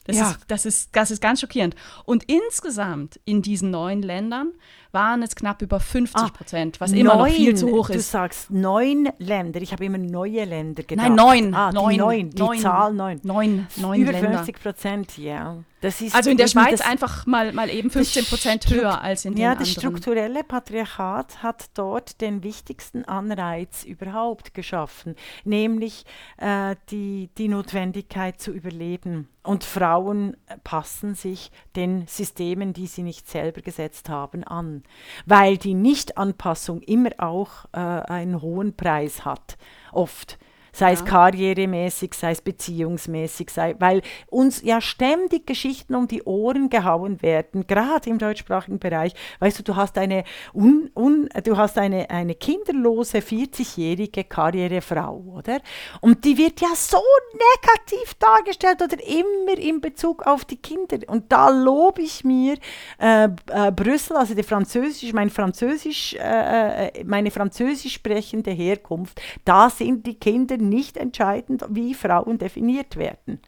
[0.05, 0.31] Das, ja.
[0.31, 1.75] ist, das, ist, das ist ganz schockierend.
[2.03, 4.51] Und insgesamt in diesen neun Ländern
[4.93, 7.95] waren es knapp über 50 Prozent, was ah, immer neun, noch viel zu hoch ist.
[7.95, 11.09] Du sagst neun Länder, ich habe immer neue Länder gedacht.
[11.09, 11.53] Nein, neun.
[11.53, 13.19] Ah, neun, die neun, die neun, Zahl neun.
[13.23, 14.37] Neun, neun Über Länder.
[14.37, 15.57] 50 Prozent, ja.
[15.83, 19.41] Ist, also in der Schweiz einfach mal, mal eben 15 Prozent höher als in den
[19.41, 19.67] ja, anderen.
[19.67, 26.05] Ja, das strukturelle Patriarchat hat dort den wichtigsten Anreiz überhaupt geschaffen, nämlich
[26.37, 29.27] äh, die, die Notwendigkeit zu überleben.
[29.43, 34.82] Und Frauen passen sich den Systemen, die sie nicht selber gesetzt haben, an,
[35.25, 39.57] weil die Nichtanpassung immer auch äh, einen hohen Preis hat,
[39.91, 40.37] oft
[40.73, 40.93] sei ja.
[40.93, 47.21] es karrieremäßig, sei es beziehungsmäßig, sei, weil uns ja ständig Geschichten um die Ohren gehauen
[47.21, 49.13] werden, gerade im deutschsprachigen Bereich.
[49.39, 55.61] Weißt du, du hast eine, un, un, du hast eine, eine kinderlose 40-jährige Karrierefrau, oder?
[56.01, 56.97] Und die wird ja so
[57.33, 60.97] negativ dargestellt oder immer in Bezug auf die Kinder.
[61.07, 62.57] Und da lobe ich mir
[62.97, 69.21] äh, äh, Brüssel, also die Französisch, mein Französisch, äh, äh meine französisch sprechende Herkunft.
[69.45, 73.39] Da sind die Kinder nicht entscheidend, wie Frauen definiert werden.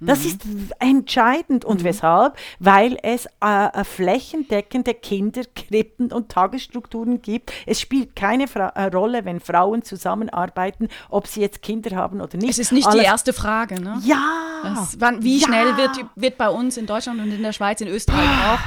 [0.00, 0.26] Das mhm.
[0.26, 0.40] ist
[0.78, 1.64] entscheidend.
[1.64, 1.84] Und mhm.
[1.84, 2.36] weshalb?
[2.58, 7.52] Weil es äh, flächendeckende Kinderkrippen und Tagesstrukturen gibt.
[7.64, 12.36] Es spielt keine Fra äh, Rolle, wenn Frauen zusammenarbeiten, ob sie jetzt Kinder haben oder
[12.36, 12.50] nicht.
[12.50, 14.00] Es ist nicht Alles die erste Frage, ne?
[14.04, 14.20] Ja.
[14.62, 15.46] Das, wann, wie ja.
[15.46, 18.58] schnell wird, wird bei uns in Deutschland und in der Schweiz, in Österreich auch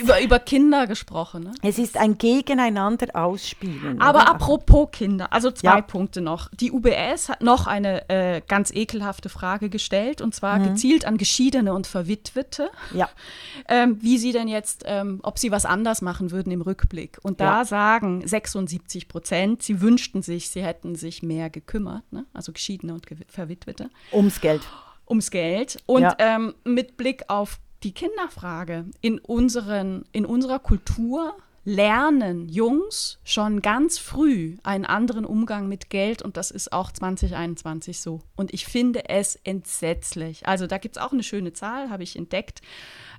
[0.00, 1.44] über, über Kinder gesprochen?
[1.44, 1.52] Ne?
[1.62, 4.00] Es ist ein Gegeneinander ausspielen.
[4.00, 4.30] Aber oder?
[4.30, 5.80] apropos Kinder, also zwei ja.
[5.80, 6.48] Punkte noch.
[6.52, 10.68] Die UBS hat noch eine äh, ganz ekelhafte Frage gestellt und zwar mhm.
[10.68, 13.08] gezielt an Geschiedene und Verwitwete, ja.
[13.68, 17.18] ähm, wie sie denn jetzt, ähm, ob sie was anders machen würden im Rückblick.
[17.22, 17.64] Und da ja.
[17.64, 22.26] sagen 76 Prozent, sie wünschten sich, sie hätten sich mehr gekümmert, ne?
[22.32, 23.90] also Geschiedene und Verwitwete.
[24.12, 24.62] Ums Geld.
[25.08, 25.82] Ums Geld.
[25.86, 26.16] Und ja.
[26.18, 33.98] ähm, mit Blick auf die Kinderfrage in, unseren, in unserer Kultur lernen Jungs schon ganz
[33.98, 38.20] früh einen anderen Umgang mit Geld und das ist auch 2021 so.
[38.36, 40.46] Und ich finde es entsetzlich.
[40.46, 42.60] Also da gibt es auch eine schöne Zahl, habe ich entdeckt.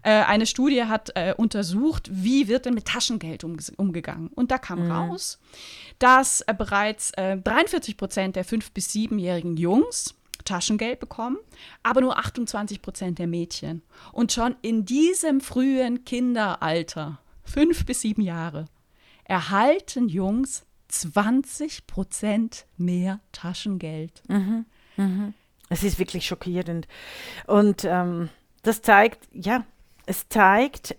[0.04, 4.28] Äh, eine Studie hat äh, untersucht, wie wird denn mit Taschengeld umge umgegangen.
[4.28, 4.92] Und da kam mhm.
[4.92, 5.40] raus,
[5.98, 11.38] dass äh, bereits 43 Prozent der 5- bis 7-jährigen Jungs Taschengeld bekommen,
[11.82, 13.82] aber nur 28 Prozent der Mädchen.
[14.12, 18.66] Und schon in diesem frühen Kinderalter fünf bis sieben Jahre,
[19.24, 24.22] erhalten Jungs 20 Prozent mehr Taschengeld.
[24.28, 24.66] Mhm.
[24.98, 25.34] Mhm.
[25.70, 26.88] Es ist wirklich schockierend.
[27.48, 28.30] Und ähm,
[28.62, 29.66] das zeigt, ja,
[30.06, 30.96] es zeigt,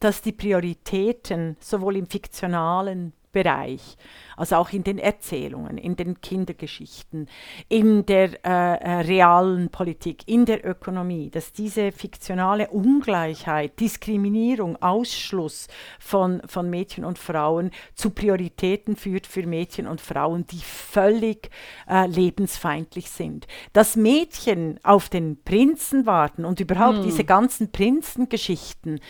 [0.00, 3.96] dass die Prioritäten sowohl im fiktionalen Bereich
[4.38, 7.28] also auch in den Erzählungen, in den Kindergeschichten,
[7.68, 15.66] in der äh, äh, realen Politik, in der Ökonomie, dass diese fiktionale Ungleichheit, Diskriminierung, Ausschluss
[15.98, 21.50] von, von Mädchen und Frauen zu Prioritäten führt für Mädchen und Frauen, die völlig
[21.88, 23.46] äh, lebensfeindlich sind.
[23.72, 27.04] Dass Mädchen auf den Prinzen warten und überhaupt hm.
[27.04, 29.00] diese ganzen Prinzengeschichten,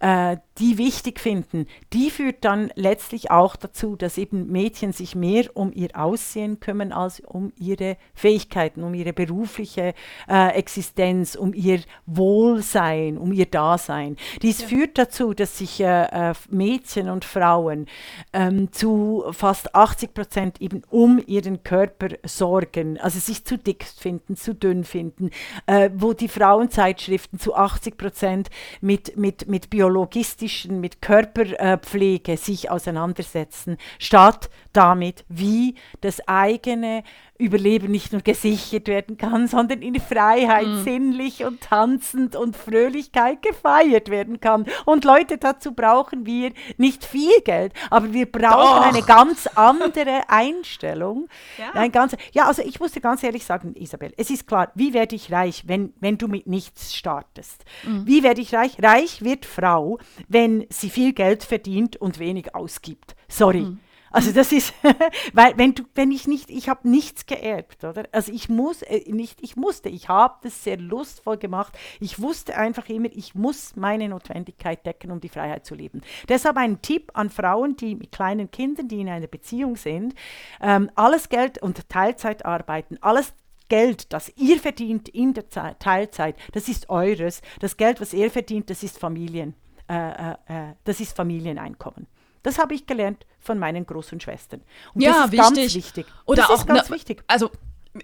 [0.00, 5.44] äh, die wichtig finden, die führt dann letztlich auch dazu, dass eben Mädchen sich mehr
[5.54, 9.94] um ihr Aussehen kümmern als um ihre Fähigkeiten, um ihre berufliche
[10.28, 14.16] äh, Existenz, um ihr Wohlsein, um ihr Dasein.
[14.42, 14.68] Dies ja.
[14.68, 17.86] führt dazu, dass sich äh, äh Mädchen und Frauen
[18.32, 24.36] ähm, zu fast 80 Prozent eben um ihren Körper sorgen, also sich zu dick finden,
[24.36, 25.30] zu dünn finden,
[25.66, 28.50] äh, wo die Frauenzeitschriften zu 80 Prozent
[28.80, 37.02] mit, mit, mit biologistischen, mit Körperpflege sich auseinandersetzen, statt damit, wie das eigene
[37.36, 40.82] Überleben nicht nur gesichert werden kann, sondern in Freiheit, mhm.
[40.84, 44.66] sinnlich und tanzend und Fröhlichkeit gefeiert werden kann.
[44.84, 48.86] Und Leute, dazu brauchen wir nicht viel Geld, aber wir brauchen Doch.
[48.86, 51.28] eine ganz andere Einstellung.
[51.58, 51.72] Ja.
[51.80, 54.94] Ein ganz, ja, also ich muss dir ganz ehrlich sagen, Isabel, es ist klar, wie
[54.94, 57.64] werde ich reich, wenn, wenn du mit nichts startest?
[57.84, 58.06] Mhm.
[58.06, 58.76] Wie werde ich reich?
[58.80, 59.98] Reich wird Frau,
[60.28, 63.16] wenn sie viel Geld verdient und wenig ausgibt.
[63.28, 63.62] Sorry.
[63.62, 63.80] Mhm.
[64.10, 64.72] Also das ist,
[65.32, 68.04] weil wenn du, wenn ich nicht, ich habe nichts geerbt, oder?
[68.12, 71.76] Also ich muss äh, nicht, ich musste, ich habe das sehr lustvoll gemacht.
[72.00, 76.02] Ich wusste einfach immer, ich muss meine Notwendigkeit decken, um die Freiheit zu leben.
[76.28, 80.14] Deshalb ein Tipp an Frauen, die mit kleinen Kindern, die in einer Beziehung sind,
[80.60, 83.34] ähm, alles Geld und Teilzeit arbeiten, alles
[83.68, 87.42] Geld, das ihr verdient in der Zeit, Teilzeit, das ist eures.
[87.60, 89.54] Das Geld, was ihr verdient, das ist Familien,
[89.88, 92.06] äh, äh, äh das ist Familieneinkommen.
[92.48, 94.62] Das habe ich gelernt von meinen großen Schwestern.
[94.94, 95.54] Und ja, das ist wichtig.
[95.54, 96.06] ganz wichtig.
[96.24, 97.22] Oder das auch ganz ne, wichtig.
[97.26, 97.50] Also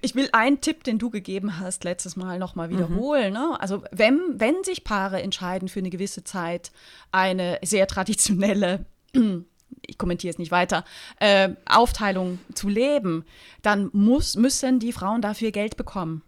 [0.02, 2.72] ich will einen Tipp, den du gegeben hast, letztes Mal nochmal mhm.
[2.72, 3.32] wiederholen.
[3.32, 3.38] Mhm.
[3.38, 3.56] Ne?
[3.58, 6.72] Also wenn, wenn sich Paare entscheiden, für eine gewisse Zeit
[7.10, 8.84] eine sehr traditionelle
[9.86, 10.84] ich kommentiere es nicht weiter,
[11.20, 13.24] äh, Aufteilung zu leben,
[13.62, 16.22] dann muss, müssen die Frauen dafür Geld bekommen.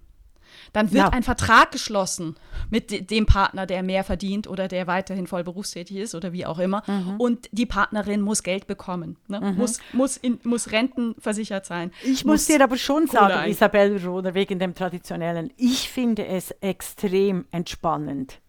[0.72, 1.08] Dann wird ja.
[1.10, 2.36] ein Vertrag geschlossen
[2.70, 6.58] mit dem Partner, der mehr verdient oder der weiterhin voll berufstätig ist oder wie auch
[6.58, 6.82] immer.
[6.86, 7.16] Mhm.
[7.18, 9.40] Und die Partnerin muss Geld bekommen, ne?
[9.40, 9.56] mhm.
[9.56, 11.92] muss, muss, in, muss rentenversichert sein.
[12.02, 16.50] Ich muss, muss dir aber schon sagen, Isabel Roder, wegen dem Traditionellen, ich finde es
[16.60, 18.40] extrem entspannend,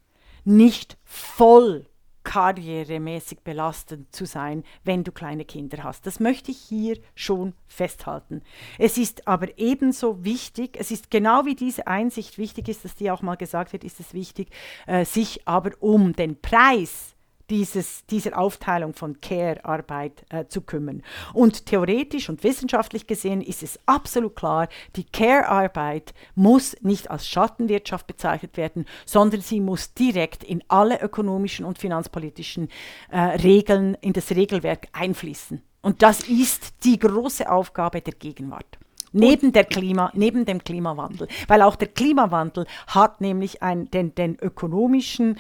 [0.44, 1.86] nicht voll
[2.28, 6.06] karrieremäßig belastend zu sein, wenn du kleine Kinder hast.
[6.06, 8.42] Das möchte ich hier schon festhalten.
[8.78, 13.12] Es ist aber ebenso wichtig, es ist genau wie diese Einsicht wichtig ist, dass die
[13.12, 14.50] auch mal gesagt wird, ist es wichtig,
[14.88, 17.16] äh, sich aber um den Preis
[17.50, 21.04] dieses, dieser Aufteilung von Care-Arbeit äh, zu kümmern.
[21.34, 28.08] Und theoretisch und wissenschaftlich gesehen ist es absolut klar, die Care-Arbeit muss nicht als Schattenwirtschaft
[28.08, 32.70] bezeichnet werden, sondern sie muss direkt in alle ökonomischen und finanzpolitischen
[33.10, 35.62] äh, Regeln, in das Regelwerk einfließen.
[35.82, 38.77] Und das ist die große Aufgabe der Gegenwart.
[39.12, 41.28] Neben, der Klima, neben dem Klimawandel.
[41.48, 45.38] Weil auch der Klimawandel hat nämlich ein, den, den ökonomischen,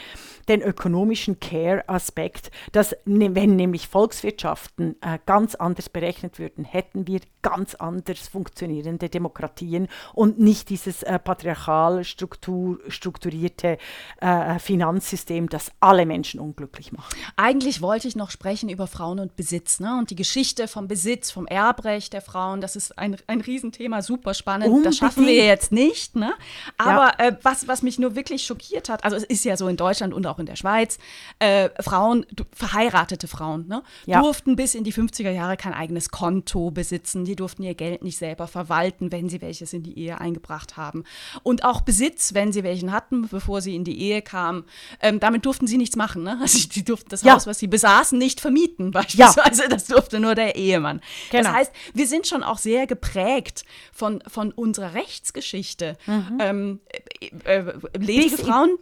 [0.47, 7.19] den ökonomischen Care-Aspekt, dass ne, wenn nämlich Volkswirtschaften äh, ganz anders berechnet würden, hätten wir
[7.41, 13.77] ganz anders funktionierende Demokratien und nicht dieses äh, patriarchal struktur, strukturierte
[14.19, 17.15] äh, Finanzsystem, das alle Menschen unglücklich macht.
[17.37, 19.97] Eigentlich wollte ich noch sprechen über Frauen und Besitz ne?
[19.97, 22.59] und die Geschichte vom Besitz, vom Erbrecht der Frauen.
[22.59, 24.67] Das ist ein, ein Riesenthema, super spannend.
[24.67, 24.85] Unbedingt.
[24.85, 26.15] Das schaffen wir jetzt nicht.
[26.15, 26.33] Ne?
[26.77, 27.27] Aber ja.
[27.27, 30.13] äh, was, was mich nur wirklich schockiert hat, also es ist ja so in Deutschland
[30.13, 30.99] und auch in der Schweiz,
[31.39, 34.21] äh, Frauen, verheiratete Frauen, ne, ja.
[34.21, 37.25] durften bis in die 50er Jahre kein eigenes Konto besitzen.
[37.25, 41.03] Die durften ihr Geld nicht selber verwalten, wenn sie welches in die Ehe eingebracht haben.
[41.43, 44.65] Und auch Besitz, wenn sie welchen hatten, bevor sie in die Ehe kamen,
[45.01, 46.23] ähm, damit durften sie nichts machen.
[46.23, 46.37] Ne?
[46.47, 47.33] Also sie durften das ja.
[47.33, 49.67] Haus, was sie besaßen, nicht vermieten, beispielsweise.
[49.67, 51.01] Das durfte nur der Ehemann.
[51.29, 51.43] Genau.
[51.43, 55.97] Das heißt, wir sind schon auch sehr geprägt geprägt von, von unserer Rechtsgeschichte.
[56.05, 56.37] Mhm.
[56.39, 56.79] Ähm,
[57.45, 58.77] äh, äh, ledige Frauen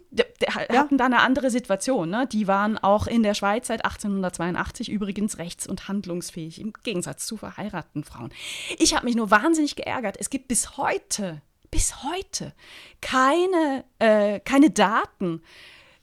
[0.47, 0.87] hatten ja.
[0.97, 2.09] da eine andere Situation.
[2.09, 2.27] Ne?
[2.31, 7.37] Die waren auch in der Schweiz seit 1882 übrigens rechts- und handlungsfähig, im Gegensatz zu
[7.37, 8.31] verheirateten Frauen.
[8.77, 10.17] Ich habe mich nur wahnsinnig geärgert.
[10.19, 11.41] Es gibt bis heute,
[11.71, 12.53] bis heute
[13.01, 15.41] keine, äh, keine Daten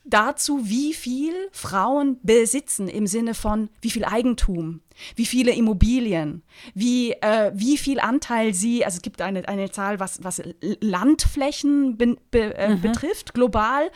[0.04, 4.80] dazu, wie viel Frauen besitzen im Sinne von wie viel Eigentum,
[5.16, 6.42] wie viele Immobilien,
[6.74, 10.42] wie, äh, wie viel Anteil sie, also es gibt eine, eine Zahl, was, was
[10.80, 12.80] Landflächen be, be, äh, mhm.
[12.80, 13.90] betrifft, global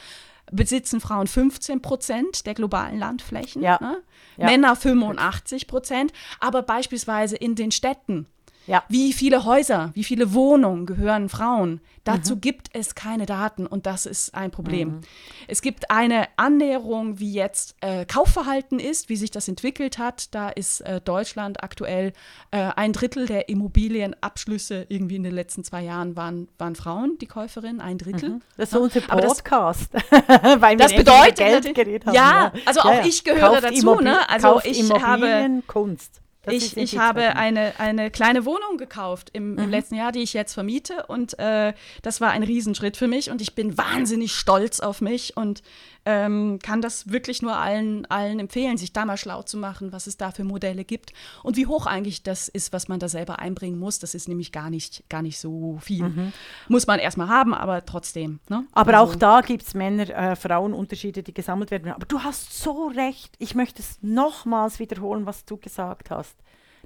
[0.52, 3.78] besitzen Frauen 15 Prozent der globalen Landflächen, ja.
[3.80, 4.02] Ne?
[4.36, 4.46] Ja.
[4.46, 8.26] Männer 85 Prozent, aber beispielsweise in den Städten
[8.66, 8.84] Ja.
[8.88, 11.80] Wie viele Häuser, wie viele Wohnungen gehören Frauen?
[12.04, 12.40] Dazu mhm.
[12.40, 14.88] gibt es keine Daten und das ist ein Problem.
[14.88, 15.00] Mhm.
[15.48, 20.34] Es gibt eine Annäherung, wie jetzt äh, Kaufverhalten ist, wie sich das entwickelt hat.
[20.34, 22.12] Da ist äh, Deutschland aktuell
[22.52, 27.26] äh, ein Drittel der Immobilienabschlüsse irgendwie in den letzten zwei Jahren waren, waren Frauen, die
[27.26, 28.30] Käuferinnen, ein Drittel.
[28.30, 28.42] Mhm.
[28.56, 29.90] Das ist so unser Podcast.
[30.26, 33.06] Das, Weil das bedeutet, Geld geredet haben, ja, also ja, auch ja.
[33.06, 34.00] ich gehöre Kauft dazu.
[34.00, 34.28] Ne?
[34.28, 36.20] Also ich habe Kunst.
[36.48, 39.70] Ich, ich habe eine, eine kleine Wohnung gekauft im, im mhm.
[39.70, 41.06] letzten Jahr, die ich jetzt vermiete.
[41.06, 41.72] Und äh,
[42.02, 43.30] das war ein Riesenschritt für mich.
[43.30, 45.62] Und ich bin wahnsinnig stolz auf mich und
[46.06, 50.06] ähm, kann das wirklich nur allen, allen empfehlen, sich da mal schlau zu machen, was
[50.06, 53.40] es da für Modelle gibt und wie hoch eigentlich das ist, was man da selber
[53.40, 53.98] einbringen muss.
[53.98, 56.08] Das ist nämlich gar nicht, gar nicht so viel.
[56.08, 56.32] Mhm.
[56.68, 58.38] Muss man erstmal haben, aber trotzdem.
[58.48, 58.64] Ne?
[58.70, 61.90] Aber also, auch da gibt es Männer-Frauen-Unterschiede, äh, die gesammelt werden.
[61.90, 63.34] Aber du hast so recht.
[63.40, 66.36] Ich möchte es nochmals wiederholen, was du gesagt hast.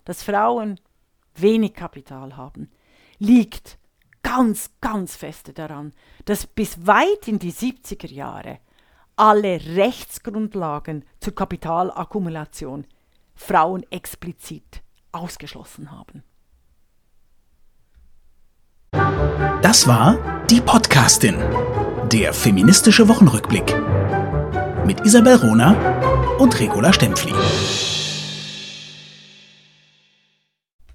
[0.07, 0.81] Dass Frauen
[1.35, 2.71] wenig Kapital haben,
[3.19, 3.79] liegt
[4.23, 5.93] ganz, ganz feste daran,
[6.25, 8.61] dass bis weit in die 70er Jahre
[9.21, 12.87] alle Rechtsgrundlagen zur Kapitalakkumulation
[13.35, 16.23] Frauen explizit ausgeschlossen haben.
[19.61, 20.17] Das war
[20.47, 21.37] die Podcastin,
[22.11, 23.77] der feministische Wochenrückblick
[24.87, 25.77] mit Isabel Rona
[26.39, 27.35] und Regula Stempfli.